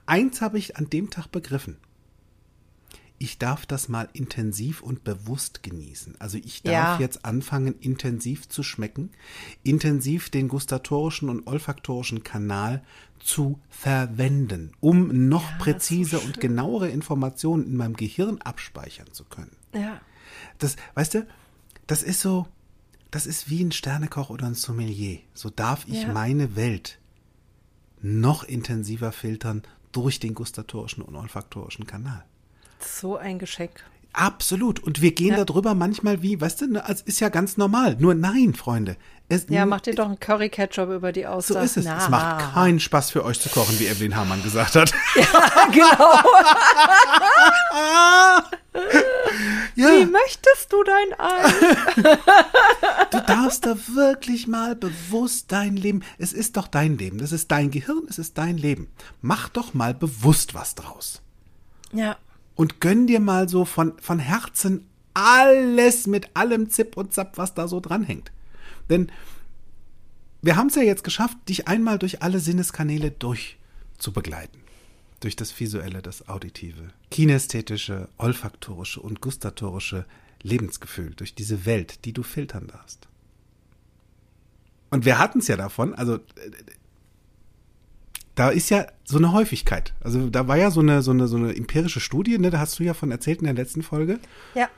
[0.05, 1.77] eins habe ich an dem Tag begriffen.
[3.23, 6.17] Ich darf das mal intensiv und bewusst genießen.
[6.19, 6.99] Also ich darf Ja.
[6.99, 9.11] jetzt anfangen, intensiv zu schmecken,
[9.63, 12.83] intensiv den gustatorischen und olfaktorischen Kanal
[13.21, 19.55] zu verwenden, um noch präzise und genauere Informationen in meinem Gehirn abspeichern zu können.
[19.73, 20.01] Ja.
[20.59, 21.27] Das, weißt du,
[21.87, 22.49] das ist so,
[23.13, 25.21] das ist wie ein Sternekoch oder ein Sommelier.
[25.33, 26.13] So darf ich Ja.
[26.13, 26.99] meine Welt
[28.01, 29.63] noch intensiver filtern
[29.93, 32.25] durch den gustatorischen und olfaktorischen Kanal.
[32.85, 33.83] So ein Geschenk.
[34.15, 34.79] Absolut.
[34.81, 35.45] Und wir gehen Ja.
[35.45, 37.97] darüber manchmal wie, weißt du, ne, als ist ja ganz normal.
[37.99, 38.97] Nur nein, Freunde.
[39.31, 41.63] Es, Ja, mach dir doch einen Curry-Ketchup über die so Auster.
[41.63, 41.87] ist es.
[41.87, 41.97] Na.
[41.97, 44.93] Es macht keinen Spaß für euch zu kochen, wie Evelyn Hamann gesagt hat.
[45.73, 46.13] genau.
[49.75, 51.53] Ja, Wie möchtest du dein Ei?
[53.11, 56.03] du darfst da wirklich mal bewusst dein Leben.
[56.19, 57.19] Es ist doch dein Leben.
[57.19, 58.89] Das ist dein Gehirn, es ist dein Leben.
[59.21, 61.23] Mach doch mal bewusst was draus.
[61.93, 62.17] Ja.
[62.55, 67.55] Und gönn dir mal so von, von Herzen alles mit allem Zip und Zap, was
[67.55, 68.33] da so dranhängt.
[68.89, 69.11] Denn
[70.41, 73.59] wir haben es ja jetzt geschafft, dich einmal durch alle Sinneskanäle durch
[73.99, 74.59] zu begleiten.
[75.21, 80.05] Durch das visuelle, das auditive, kinästhetische, olfaktorische und gustatorische
[80.43, 83.07] Lebensgefühl, durch diese Welt, die du filtern darfst.
[84.91, 86.21] Und wir hatten es ja davon, also äh,
[88.35, 89.93] da ist ja so eine Häufigkeit.
[90.01, 92.79] Also da war ja so eine, so eine, so eine empirische Studie, ne, da hast
[92.79, 94.19] du ja von erzählt in der letzten Folge.
[94.55, 94.69] Ja.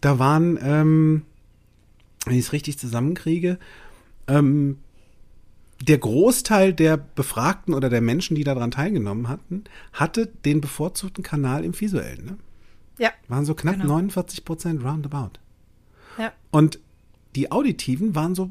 [0.00, 1.22] Da waren, ähm,
[2.24, 3.58] wenn ich es richtig zusammenkriege,
[4.28, 4.78] ähm,
[5.80, 11.64] der Großteil der Befragten oder der Menschen, die daran teilgenommen hatten, hatte den bevorzugten Kanal
[11.64, 12.24] im visuellen.
[12.24, 12.38] Ne?
[12.98, 13.10] Ja.
[13.28, 13.94] Waren so knapp Genau.
[13.94, 15.38] 49 Prozent roundabout.
[16.18, 16.32] Ja.
[16.50, 16.80] Und
[17.36, 18.50] die auditiven waren so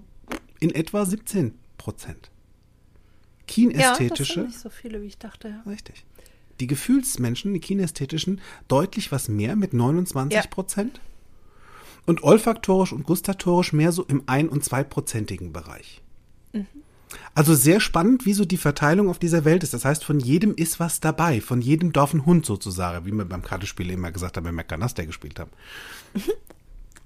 [0.60, 2.32] in etwa 17 Prozent.
[3.50, 5.50] Ja, das Kinästhetische, sind nicht so viele, wie ich dachte.
[5.50, 5.72] Ja.
[5.72, 6.06] richtig.
[6.60, 11.00] Die Gefühlsmenschen, die kinästhetischen, deutlich was mehr mit 29 Prozent.
[12.06, 16.02] Und olfaktorisch und gustatorisch mehr so im ein- und zweiprozentigen Bereich.
[17.34, 19.74] Also sehr spannend, wie so die Verteilung auf dieser Welt ist.
[19.74, 21.42] Das heißt, von jedem ist was dabei.
[21.42, 24.64] Von jedem darf ein Hund sozusagen, wie wir beim Kartenspiel immer gesagt haben, wenn wir
[24.64, 25.52] Canaster gespielt haben.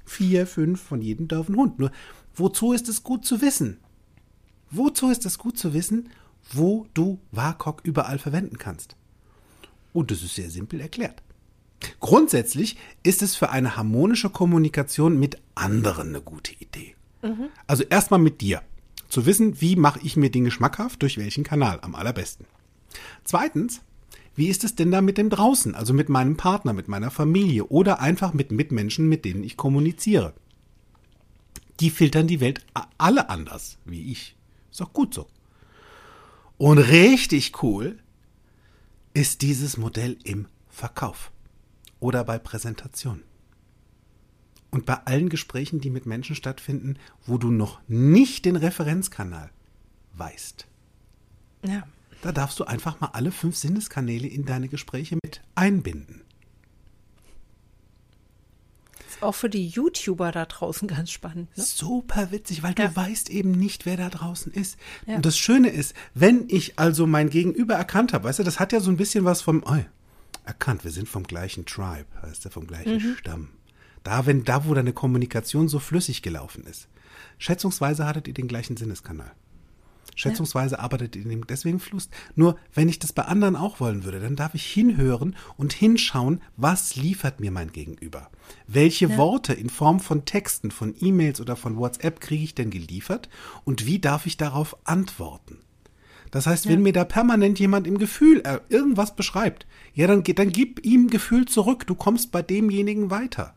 [0.06, 1.80] Vier, fünf, von jedem darf ein Hund.
[1.80, 1.92] Nur,
[2.36, 3.78] wozu ist es gut zu wissen?
[4.70, 6.10] Wozu ist es gut zu wissen,
[6.56, 8.96] wo du WAKOK überall verwenden kannst?
[9.94, 11.22] Und das ist sehr simpel erklärt.
[12.00, 16.96] Grundsätzlich ist es für eine harmonische Kommunikation mit anderen eine gute Idee.
[17.68, 18.62] Also erstmal mit dir.
[19.10, 22.46] Zu wissen, wie mache ich mir Dinge schmackhaft, durch welchen Kanal am allerbesten.
[23.24, 23.82] Zweitens,
[24.36, 27.66] wie ist es denn da mit dem draußen, also mit meinem Partner, mit meiner Familie
[27.66, 30.34] oder einfach mit Mitmenschen, mit denen ich kommuniziere?
[31.80, 32.66] Die filtern die Welt
[32.98, 34.38] alle anders, wie ich.
[34.72, 35.28] Ist auch gut so.
[36.62, 37.98] Und richtig cool
[39.16, 41.32] ist dieses Modell im Verkauf
[42.00, 43.24] oder bei Präsentation.
[44.70, 49.50] Und bei allen Gesprächen, die mit Menschen stattfinden, wo du noch nicht den Referenzkanal
[50.14, 50.68] weißt.
[51.66, 51.82] Ja.
[52.22, 56.22] Da darfst du einfach mal alle fünf Sinneskanäle in deine Gespräche mit einbinden.
[59.22, 61.56] Auch für die YouTuber da draußen ganz spannend.
[61.58, 61.64] Ne?
[61.64, 62.88] Super witzig, weil Ja.
[62.88, 64.78] du weißt eben nicht, wer da draußen ist.
[65.06, 65.16] Ja.
[65.16, 68.74] Und das Schöne ist, wenn ich also mein Gegenüber erkannt habe, weißt du, das hat
[68.74, 69.78] ja so ein bisschen was vom, oh,
[70.46, 73.16] erkannt, wir sind vom gleichen Tribe, heißt der, vom gleichen Mhm.
[73.18, 73.50] Stamm.
[74.04, 76.88] Da, wenn, da, wo deine Kommunikation so flüssig gelaufen ist.
[77.38, 79.32] Schätzungsweise hattet ihr den gleichen Sinneskanal.
[80.16, 82.10] Schätzungsweise arbeitet ihr dem deswegen Fluss.
[82.36, 86.42] Nur wenn ich das bei anderen auch wollen würde, dann darf ich hinhören und hinschauen,
[86.58, 88.30] was liefert mir mein Gegenüber?
[88.68, 93.30] Welche Worte in Form von Texten, von E-Mails oder von WhatsApp kriege ich denn geliefert
[93.64, 95.58] und wie darf ich darauf antworten?
[96.32, 100.50] Das heißt, wenn mir da permanent jemand im Gefühl äh, irgendwas beschreibt, ja, dann, dann
[100.50, 101.86] gib ihm Gefühl zurück.
[101.86, 103.54] Du kommst bei demjenigen weiter.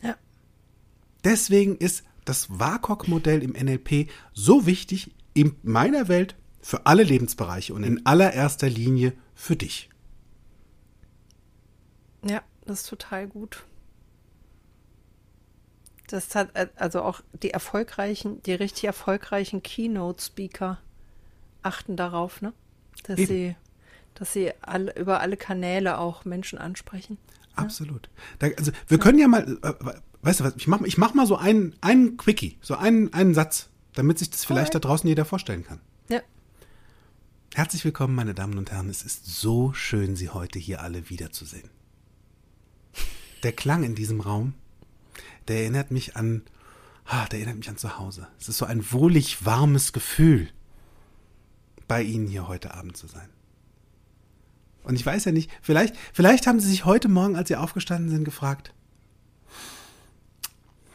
[0.00, 0.16] Ja.
[1.24, 5.10] Deswegen ist das WAKOK-Modell im NLP so wichtig
[5.40, 9.88] in meiner Welt für alle Lebensbereiche und in allererster Linie für dich.
[12.24, 13.64] Ja, das ist total gut.
[16.08, 20.78] Das hat äh, also auch die erfolgreichen, die richtig erfolgreichen Keynote-Speaker
[21.62, 22.52] achten darauf, ne?
[23.04, 23.28] Dass Eben.
[23.28, 23.56] sie,
[24.14, 27.18] dass sie alle, über alle Kanäle auch Menschen ansprechen.
[27.54, 28.08] Absolut.
[28.38, 29.72] Da, also wir können ja mal, äh,
[30.22, 33.34] weißt du was, ich mach, ich mach mal so einen, einen Quickie, so einen, einen
[33.34, 33.68] Satz,
[33.98, 35.80] damit sich das vielleicht da draußen jeder vorstellen kann.
[36.08, 36.20] Ja.
[37.52, 38.88] Herzlich willkommen, meine Damen und Herren.
[38.88, 41.68] Es ist so schön, Sie heute hier alle wiederzusehen.
[43.42, 44.54] Der Klang in diesem Raum,
[45.48, 46.42] der erinnert mich an,
[47.06, 48.28] ah, der erinnert mich an zu Hause.
[48.38, 50.48] Es ist so ein wohlig warmes Gefühl,
[51.88, 53.28] bei Ihnen hier heute Abend zu sein.
[54.84, 58.10] Und ich weiß ja nicht, vielleicht, vielleicht haben Sie sich heute Morgen, als Sie aufgestanden
[58.10, 58.72] sind, gefragt,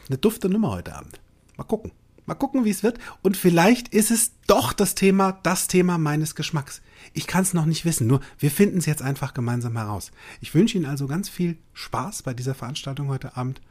[0.08, 1.20] eine dufte Nummer heute Abend.
[1.58, 1.92] Mal gucken.
[2.26, 3.00] Mal gucken, wie es wird.
[3.22, 6.82] Und vielleicht ist es doch das Thema, das Thema meines Geschmacks.
[7.14, 10.12] Ich kann es noch nicht wissen, nur wir finden es jetzt einfach gemeinsam heraus.
[10.40, 13.62] Ich wünsche Ihnen also ganz viel Spaß bei dieser Veranstaltung heute Abend.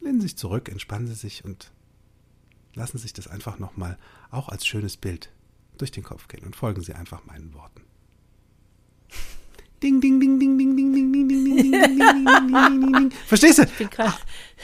[0.00, 1.70] Lehnen Sie sich zurück, entspannen Sie sich und
[2.74, 3.98] lassen sich das einfach nochmal
[4.30, 5.30] auch als schönes Bild
[5.78, 7.87] durch den Kopf gehen und folgen Sie einfach meinen Worten.
[9.82, 12.80] Ding, ding, ding, ding, ding, ding, ding, ding, ding, ding, ding, ding, ding, ding, ding,
[12.80, 13.10] ding, ding.
[13.26, 13.62] Verstehst du?
[13.62, 14.18] Ich bin grad,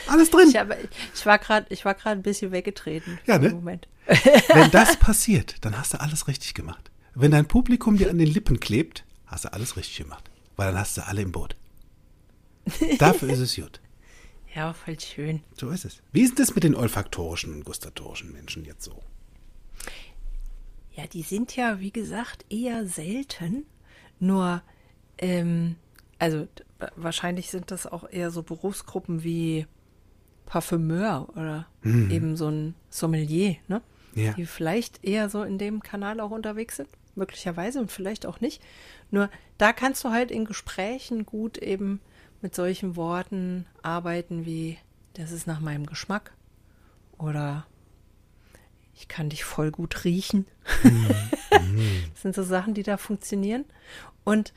[0.07, 0.49] Alles drin.
[0.49, 0.77] ich, habe,
[1.13, 3.17] ich war gerade, ich war gerade ein bisschen weggetreten.
[3.25, 3.49] Ja, ne?
[3.51, 3.87] Moment.
[4.53, 6.91] Wenn das passiert, dann hast du alles richtig gemacht.
[7.13, 10.29] Wenn dein Publikum dir an den Lippen klebt, hast du alles richtig gemacht.
[10.57, 11.55] Weil dann hast du alle im Boot.
[12.99, 13.79] Dafür ist es gut.
[14.53, 15.41] Ja, voll schön.
[15.59, 16.01] So ist es.
[16.11, 19.01] Wie ist es mit den olfaktorischen und gustatorischen Menschen jetzt so?
[20.93, 23.65] Ja, die sind ja, wie gesagt, eher selten.
[24.19, 24.61] Nur,
[25.17, 25.75] ähm,
[26.19, 26.47] also
[26.95, 29.67] wahrscheinlich sind das auch eher so Berufsgruppen wie
[30.45, 33.81] Parfümeur oder eben so ein Sommelier, ne?
[34.13, 34.33] Ja.
[34.33, 36.89] Die vielleicht eher so in dem Kanal auch unterwegs sind.
[37.15, 38.61] Möglicherweise und vielleicht auch nicht.
[39.11, 41.99] Nur da kannst du halt in Gesprächen gut eben
[42.41, 44.77] mit solchen Worten arbeiten wie,
[45.13, 46.33] das ist nach meinem Geschmack.
[47.17, 47.65] Oder
[48.93, 50.45] ich kann dich voll gut riechen.
[52.11, 53.65] Das sind so Sachen, die da funktionieren.
[54.23, 54.53] Und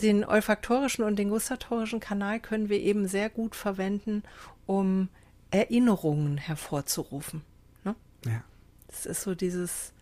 [0.00, 4.22] den olfaktorischen und den gustatorischen Kanal können wir eben sehr gut verwenden,
[4.66, 5.08] um
[5.50, 7.42] Erinnerungen hervorzurufen.
[7.84, 7.94] Ne?
[8.24, 8.44] Ja.
[8.88, 9.92] Das ist so dieses.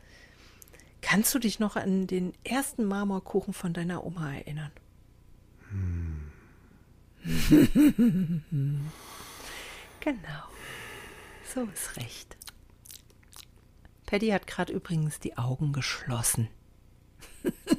[1.02, 4.72] Kannst du dich noch an den ersten Marmorkuchen von deiner Oma erinnern?
[10.00, 10.42] genau.
[11.54, 12.36] So ist recht.
[14.06, 16.48] Paddy hat gerade übrigens die Augen geschlossen.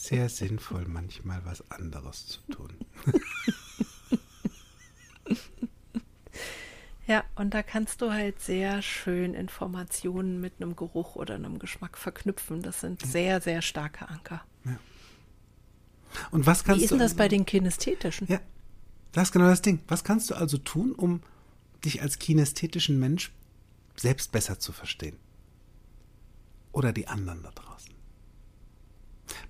[0.00, 2.70] Sehr sinnvoll, manchmal was anderes zu tun.
[7.06, 11.98] Ja, und da kannst du halt sehr schön Informationen mit einem Geruch oder einem Geschmack
[11.98, 12.62] verknüpfen.
[12.62, 14.44] Das sind sehr, sehr starke Anker.
[16.30, 18.28] Und was kannst Wie ist denn das also- bei den kinästhetischen?
[18.28, 18.40] Ja,
[19.10, 19.80] das ist genau das Ding.
[19.88, 21.20] Was kannst du also tun, um
[21.84, 23.32] dich als kinästhetischen Mensch
[23.96, 25.16] selbst besser zu verstehen?
[26.70, 27.89] Oder die anderen da draußen?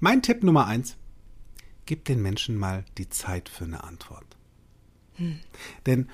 [0.02, 0.96] Mein Tipp Nummer eins,
[1.84, 4.24] gib den Menschen mal die Zeit für eine Antwort.
[5.84, 6.08] Denn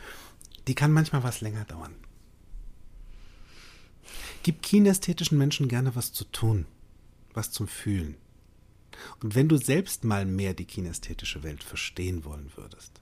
[0.67, 1.95] die kann manchmal was länger dauern.
[4.43, 6.67] Gib kinästhetischen Menschen gerne was zu tun,
[7.33, 8.17] was zum Fühlen.
[9.23, 13.01] Und wenn du selbst mal mehr die kinästhetische Welt verstehen wollen würdest,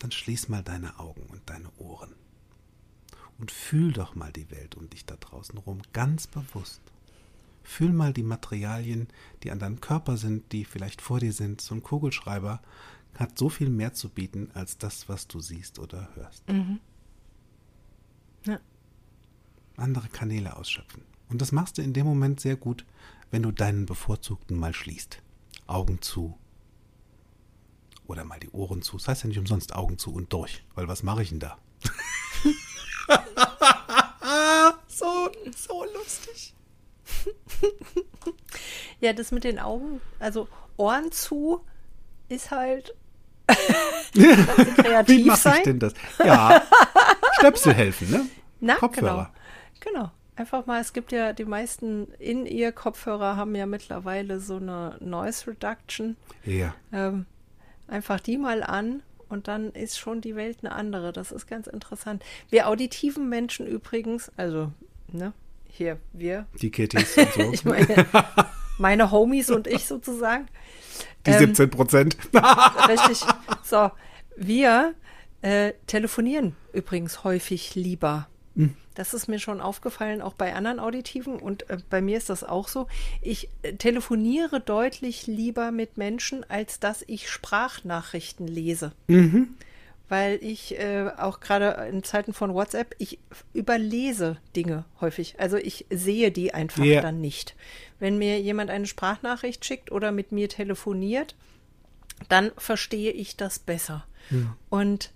[0.00, 2.14] dann schließ mal deine Augen und deine Ohren
[3.38, 6.80] und fühl doch mal die Welt um dich da draußen rum ganz bewusst.
[7.66, 9.08] Fühl mal die Materialien,
[9.42, 11.60] die an deinem Körper sind, die vielleicht vor dir sind.
[11.60, 12.62] So ein Kugelschreiber
[13.18, 16.48] hat so viel mehr zu bieten als das, was du siehst oder hörst.
[16.48, 16.78] Mhm.
[18.44, 18.60] Ja.
[19.76, 21.02] Andere Kanäle ausschöpfen.
[21.28, 22.86] Und das machst du in dem Moment sehr gut,
[23.32, 25.20] wenn du deinen bevorzugten mal schließt.
[25.66, 26.38] Augen zu.
[28.06, 28.96] Oder mal die Ohren zu.
[28.96, 30.64] Das heißt ja nicht umsonst Augen zu und durch.
[30.76, 31.58] Weil was mache ich denn da?
[34.86, 36.54] so, so lustig.
[39.00, 41.60] Ja, das mit den Augen, also Ohren zu,
[42.28, 42.94] ist halt
[43.46, 45.92] kreativ Wie mache ich denn das?
[46.18, 46.62] Ja,
[47.38, 48.26] Stöpsel helfen, ne?
[48.60, 49.32] Na, Kopfhörer.
[49.80, 50.00] Genau.
[50.00, 50.10] genau.
[50.34, 54.96] Einfach mal, es gibt ja die meisten in ihr Kopfhörer haben ja mittlerweile so eine
[55.00, 56.16] Noise Reduction.
[56.44, 56.74] Ja.
[56.92, 57.26] Ähm,
[57.88, 61.12] einfach die mal an und dann ist schon die Welt eine andere.
[61.12, 62.22] Das ist ganz interessant.
[62.50, 64.72] Wir auditiven Menschen übrigens, also,
[65.08, 65.32] ne,
[65.76, 67.40] hier, wir, Die Kittys und so.
[67.52, 68.06] ich meine,
[68.78, 70.48] meine Homies und ich sozusagen.
[71.26, 72.16] die ähm, 17 Prozent.
[72.88, 73.20] Richtig.
[73.62, 73.90] So,
[74.36, 74.94] wir
[75.42, 78.28] äh, telefonieren übrigens häufig lieber.
[78.96, 82.42] Das ist mir schon aufgefallen, auch bei anderen Auditiven und äh, bei mir ist das
[82.42, 82.88] auch so.
[83.20, 88.92] Ich äh, telefoniere deutlich lieber mit Menschen, als dass ich Sprachnachrichten lese.
[90.08, 93.18] Weil ich äh, auch gerade in Zeiten von WhatsApp, ich
[93.52, 95.34] überlese Dinge häufig.
[95.38, 97.00] Also ich sehe die einfach Ja.
[97.00, 97.56] dann nicht.
[97.98, 101.34] Wenn mir jemand eine Sprachnachricht schickt oder mit mir telefoniert,
[102.28, 104.06] dann verstehe ich das besser.
[104.70, 105.12] Und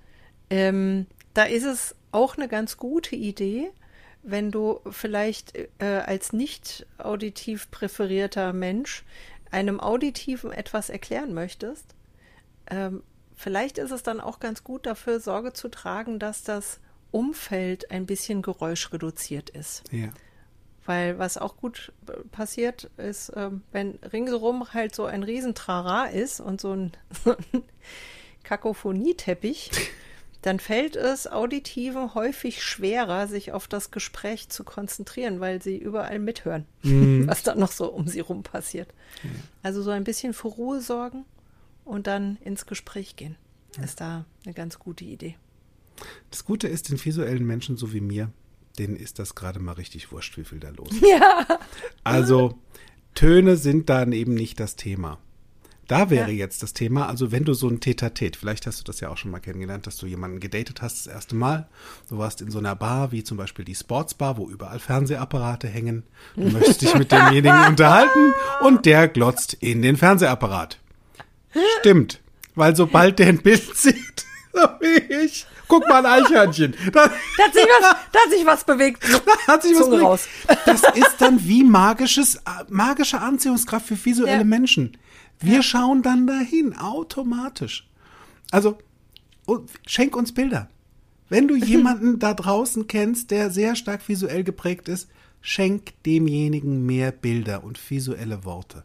[0.50, 3.70] ähm, da ist es auch eine ganz gute Idee,
[4.22, 9.04] wenn du vielleicht äh, als nicht auditiv präferierter Mensch
[9.50, 11.86] einem Auditiven etwas erklären möchtest.
[12.70, 13.02] Ähm,
[13.40, 16.78] vielleicht ist es dann auch ganz gut dafür Sorge zu tragen, dass das
[17.10, 19.82] Umfeld ein bisschen geräuschreduziert ist.
[19.90, 20.10] Ja.
[20.84, 26.40] Weil was auch gut äh, passiert ist, ähm, wenn ringsherum halt so ein Riesentrara ist
[26.40, 26.92] und so ein,
[27.24, 27.62] so ein
[28.44, 29.70] Kakophonieteppich,
[30.42, 36.18] dann fällt es Auditiven häufig schwerer, sich auf das Gespräch zu konzentrieren, weil sie überall
[36.18, 38.88] mithören, was da noch so um sie rum passiert.
[39.62, 41.24] Also so ein bisschen für Ruhe sorgen
[41.90, 43.36] und dann ins Gespräch gehen.
[43.82, 45.36] Ist da eine ganz gute Idee.
[46.30, 48.30] Das Gute ist, den visuellen Menschen so wie mir,
[48.78, 51.02] denen ist das gerade mal richtig wurscht, wie viel da los ist.
[51.02, 51.46] Ja.
[52.04, 52.58] Also,
[53.14, 55.18] Töne sind dann eben nicht das Thema.
[55.88, 56.36] Da wäre Ja.
[56.36, 59.16] jetzt das Thema, also wenn du so ein Tete-a-Tete, vielleicht hast du das ja auch
[59.16, 61.68] schon mal kennengelernt, dass du jemanden gedatet hast das erste Mal.
[62.08, 66.04] Du warst in so einer Bar, wie zum Beispiel die Sportsbar, wo überall Fernsehapparate hängen.
[66.36, 68.32] Du möchtest dich mit demjenigen unterhalten
[68.62, 70.78] und der glotzt in den Fernsehapparat.
[71.80, 72.20] Stimmt,
[72.54, 76.74] weil sobald der ein Bild sieht, so wie ich, guck mal ein Eichhörnchen.
[76.92, 79.02] Da, Da hat sich was, da hat sich was bewegt.
[79.46, 80.02] hat sich was bewegt.
[80.04, 80.28] raus.
[80.66, 84.44] Das ist dann wie magisches, äh, magische Anziehungskraft für visuelle Ja.
[84.44, 84.96] Menschen.
[85.38, 87.88] Wir schauen dann dahin, automatisch.
[88.50, 88.78] Also,
[89.46, 90.68] und schenk uns Bilder.
[91.28, 95.08] Wenn du jemanden da draußen kennst, der sehr stark visuell geprägt ist,
[95.40, 98.84] schenk demjenigen mehr Bilder und visuelle Worte.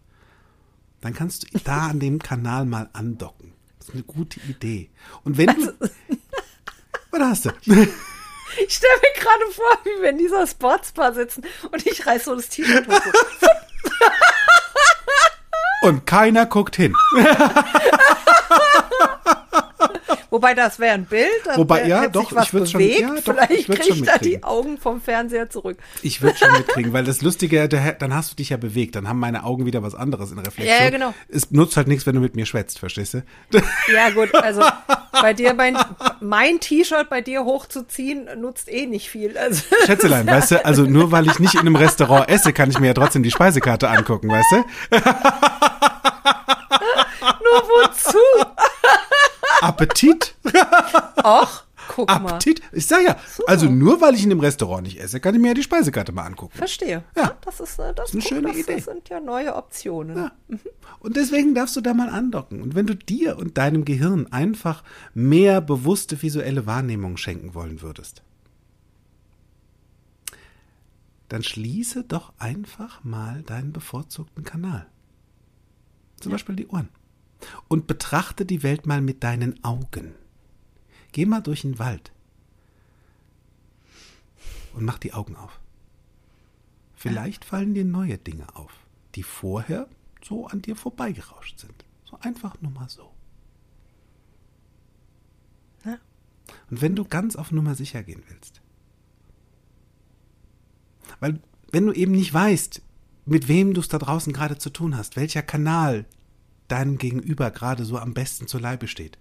[1.02, 3.54] Dann kannst du da an dem Kanal mal andocken.
[3.80, 4.90] Das ist eine gute Idee.
[5.24, 5.74] Und wenn du.
[7.12, 7.52] Was hast du?
[7.68, 12.36] Ich stelle mir gerade vor, wie wir in dieser Sportsbar sitzen und ich reiß so
[12.36, 13.02] das T-Shirt hoch.
[15.82, 16.96] Und keiner guckt hin.
[20.30, 21.28] Wobei das wäre ein Bild.
[21.46, 23.00] dann Wobei, wär- ja, doch, ich würd's schon- bewegt.
[23.02, 24.44] ja, doch, Vielleicht ich kriegt er die.
[24.44, 25.78] Augen vom Fernseher zurück.
[26.02, 29.20] Ich würde schon mitkriegen, weil das Lustige, dann hast du dich ja bewegt, dann haben
[29.20, 30.68] meine Augen wieder was anderes in Reflexion.
[30.78, 31.14] Ja, ja, genau.
[31.30, 33.24] Es nutzt halt nichts, wenn du mit mir schwätzt, verstehst du?
[33.94, 34.62] Ja, gut, also
[35.22, 35.78] bei dir mein,
[36.22, 39.38] mein T-Shirt bei dir hochzuziehen, nutzt eh nicht viel.
[39.38, 42.80] Also, Schätzelein, weißt du, also nur weil ich nicht in einem Restaurant esse, kann ich
[42.80, 44.64] mir ja trotzdem die Speisekarte angucken, weißt du?
[47.44, 48.18] nur wozu?
[49.66, 50.36] Appetit,
[51.24, 52.34] Och, guck mal.
[52.34, 52.62] Appetit.
[52.72, 55.50] Ich sag ja, also nur weil ich in einem Restaurant nicht esse, kann ich mir
[55.50, 56.58] ja die Speisekarte mal angucken.
[56.58, 57.04] Verstehe.
[57.16, 57.36] Ja.
[57.42, 58.76] das ist, äh, das, eine guck, schöne das, Idee.
[58.76, 60.18] Das sind ja neue Optionen.
[60.18, 60.32] Ja.
[61.00, 62.62] Und deswegen darfst du da mal andocken.
[62.62, 68.22] Und wenn du dir und deinem Gehirn einfach mehr bewusste visuelle Wahrnehmung schenken wollen würdest,
[71.30, 74.86] dann schließe doch einfach mal deinen bevorzugten Kanal.
[76.20, 76.90] Zum Beispiel die Ohren.
[77.68, 80.14] Und betrachte die Welt mal mit deinen Augen.
[81.12, 82.12] Geh mal durch den Wald
[84.76, 85.60] und mach die Augen auf.
[86.96, 88.72] Vielleicht fallen dir neue Dinge auf,
[89.16, 89.88] die vorher
[90.24, 91.86] so an dir vorbeigerauscht sind.
[92.04, 93.12] So einfach nur mal so.
[95.86, 95.98] Ja.
[96.70, 98.62] Und wenn du ganz auf Nummer sicher gehen willst,
[101.20, 101.40] weil
[101.72, 102.82] wenn du eben nicht weißt,
[103.26, 106.06] mit wem du es da draußen gerade zu tun hast, welcher Kanal
[106.68, 109.18] deinem Gegenüber gerade so am besten zu Leibe steht.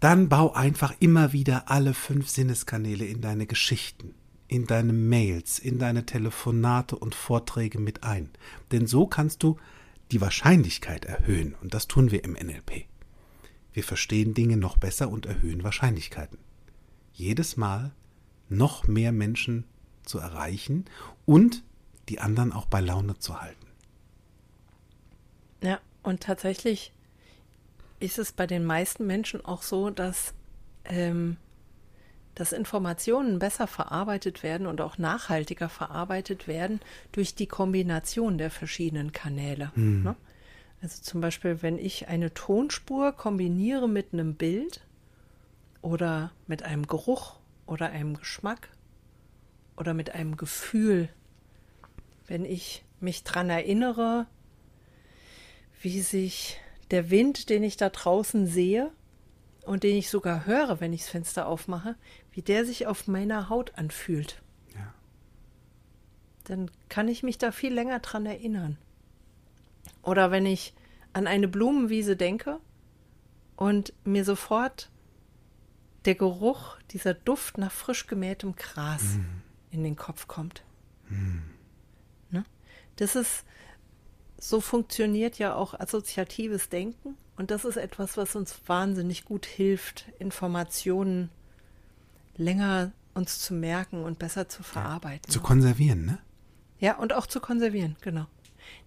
[0.00, 4.14] Dann bau einfach immer wieder alle fünf Sinneskanäle in deine Geschichten,
[4.48, 8.30] in deine Mails, in deine Telefonate und Vorträge mit ein.
[8.70, 9.56] Denn so kannst du
[10.10, 11.54] die Wahrscheinlichkeit erhöhen.
[11.60, 12.84] Und das tun wir im NLP.
[13.72, 16.38] Wir verstehen Dinge noch besser und erhöhen Wahrscheinlichkeiten.
[17.12, 17.92] Jedes Mal
[18.48, 19.64] noch mehr Menschen
[20.04, 20.84] zu erreichen
[21.24, 21.64] und
[22.08, 23.63] die anderen auch bei Laune zu halten.
[26.04, 26.92] Und tatsächlich
[27.98, 30.34] ist es bei den meisten Menschen auch so, dass,
[30.84, 31.38] ähm,
[32.34, 36.80] dass Informationen besser verarbeitet werden und auch nachhaltiger verarbeitet werden
[37.10, 39.72] durch die Kombination der verschiedenen Kanäle.
[39.74, 40.02] Hm.
[40.02, 40.16] Ne?
[40.82, 44.82] Also zum Beispiel, wenn ich eine Tonspur kombiniere mit einem Bild
[45.80, 48.68] oder mit einem Geruch oder einem Geschmack
[49.76, 51.08] oder mit einem Gefühl,
[52.26, 54.26] wenn ich mich daran erinnere,
[55.84, 56.58] wie sich
[56.90, 58.90] der Wind, den ich da draußen sehe
[59.64, 61.96] und den ich sogar höre, wenn ich das Fenster aufmache,
[62.32, 64.42] wie der sich auf meiner Haut anfühlt.
[64.74, 64.94] Ja.
[66.44, 68.78] Dann kann ich mich da viel länger dran erinnern.
[70.02, 70.74] Oder wenn ich
[71.12, 72.60] an eine Blumenwiese denke
[73.56, 74.90] und mir sofort
[76.06, 79.42] der Geruch, dieser Duft nach frisch gemähtem Gras mm.
[79.70, 80.64] in den Kopf kommt.
[81.08, 81.38] Mm.
[82.30, 82.44] Ne?
[82.96, 83.44] Das ist,
[84.44, 90.06] so funktioniert ja auch assoziatives Denken und das ist etwas, was uns wahnsinnig gut hilft,
[90.18, 91.30] Informationen
[92.36, 95.30] länger uns zu merken und besser zu verarbeiten.
[95.32, 96.18] Zu konservieren, ne?
[96.78, 98.26] Ja, und auch zu konservieren, genau.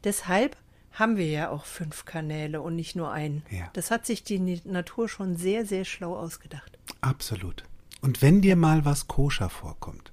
[0.03, 0.57] Deshalb
[0.91, 3.43] haben wir ja auch fünf Kanäle und nicht nur einen.
[3.49, 3.69] Ja.
[3.73, 6.77] Das hat sich die Natur schon sehr, sehr schlau ausgedacht.
[7.01, 7.63] Absolut.
[8.01, 10.11] Und wenn dir mal was koscher vorkommt,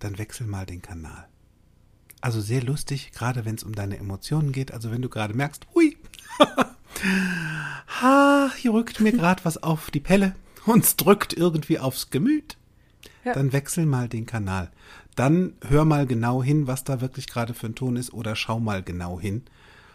[0.00, 1.28] dann wechsel mal den Kanal.
[2.20, 4.72] Also sehr lustig, gerade wenn es um deine Emotionen geht.
[4.72, 5.96] Also wenn du gerade merkst, hui,
[8.00, 12.56] ha, hier rückt mir gerade was auf die Pelle und es drückt irgendwie aufs Gemüt.
[13.24, 13.34] Ja.
[13.34, 14.70] Dann wechsel mal den Kanal.
[15.16, 18.60] Dann hör mal genau hin, was da wirklich gerade für ein Ton ist oder schau
[18.60, 19.42] mal genau hin,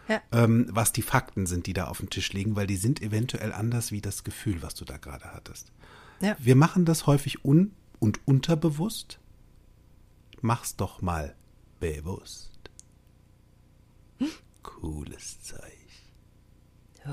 [0.08, 0.22] ja.
[0.32, 3.54] ähm, was die Fakten sind, die da auf dem Tisch liegen, weil die sind eventuell
[3.54, 5.72] anders wie das Gefühl, was du da gerade hattest.
[6.20, 6.36] Ja.
[6.40, 9.20] Wir machen das häufig un- und unterbewusst.
[10.42, 11.36] Mach's doch mal
[11.82, 12.52] bewusst.
[14.64, 15.38] Cooles.
[17.06, 17.10] Oh.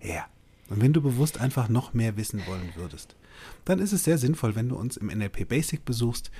[0.00, 0.26] Ja.
[0.68, 3.14] Und wenn du bewusst einfach noch mehr wissen wollen würdest,
[3.64, 6.32] dann ist es sehr sinnvoll, wenn du uns im NLP Basic besuchst.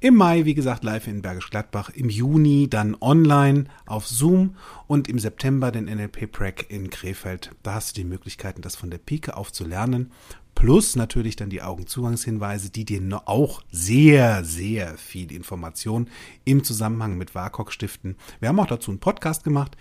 [0.00, 5.08] Im Mai, wie gesagt, live in Bergisch Gladbach, im Juni dann online auf Zoom und
[5.08, 7.50] im September den NLP Prac in Krefeld.
[7.62, 10.12] Da hast du die Möglichkeiten, das von der Pike auf zu lernen
[10.54, 16.08] Plus natürlich dann die Augenzugangshinweise, die dir auch sehr, sehr viel Information
[16.44, 18.16] im Zusammenhang mit WAKOK stiften.
[18.40, 19.76] Wir haben auch dazu einen Podcast gemacht.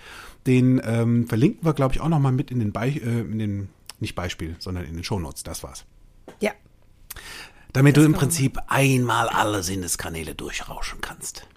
[0.48, 3.70] Den ähm, verlinken wir, glaube ich, auch nochmal mit in den, Be äh, in den,
[4.00, 5.44] nicht Beispiel, sondern in den Shownotes.
[5.44, 5.86] Das war's.
[6.40, 6.52] Ja.
[7.72, 11.48] Damit das du im Prinzip einmal alle Sinneskanäle durchrauschen kannst.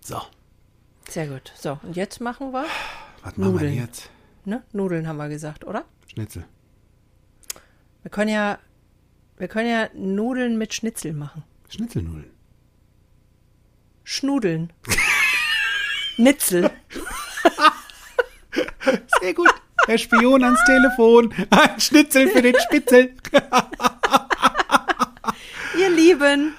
[0.00, 0.20] So.
[1.08, 1.52] Sehr gut.
[1.56, 2.64] So, und jetzt machen wir.
[3.22, 3.72] Was machen Nudeln.
[3.72, 4.10] wir jetzt?
[4.44, 4.62] Ne?
[4.72, 5.84] Nudeln haben wir gesagt, oder?
[6.06, 6.44] Schnitzel.
[8.02, 8.58] Wir können ja,
[9.36, 11.44] wir können ja Nudeln mit Schnitzel machen.
[11.68, 12.30] Schnitzelnudeln.
[14.04, 14.72] Schnudeln.
[16.16, 16.70] Nitzel.
[19.20, 19.54] Sehr gut.
[19.86, 21.34] Herr Spion ans Telefon.
[21.50, 23.14] Ein Schnitzel für den Spitzel.
[25.78, 26.54] Ihr Lieben,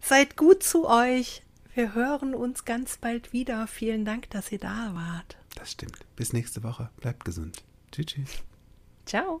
[0.00, 1.42] seid gut zu euch.
[1.74, 3.66] Wir hören uns ganz bald wieder.
[3.66, 5.38] Vielen Dank, dass ihr da wart.
[5.54, 5.98] Das stimmt.
[6.16, 6.90] Bis nächste Woche.
[7.00, 7.62] Bleibt gesund.
[7.92, 8.06] Tschüss.
[8.06, 8.30] tschüss.
[9.06, 9.40] Ciao.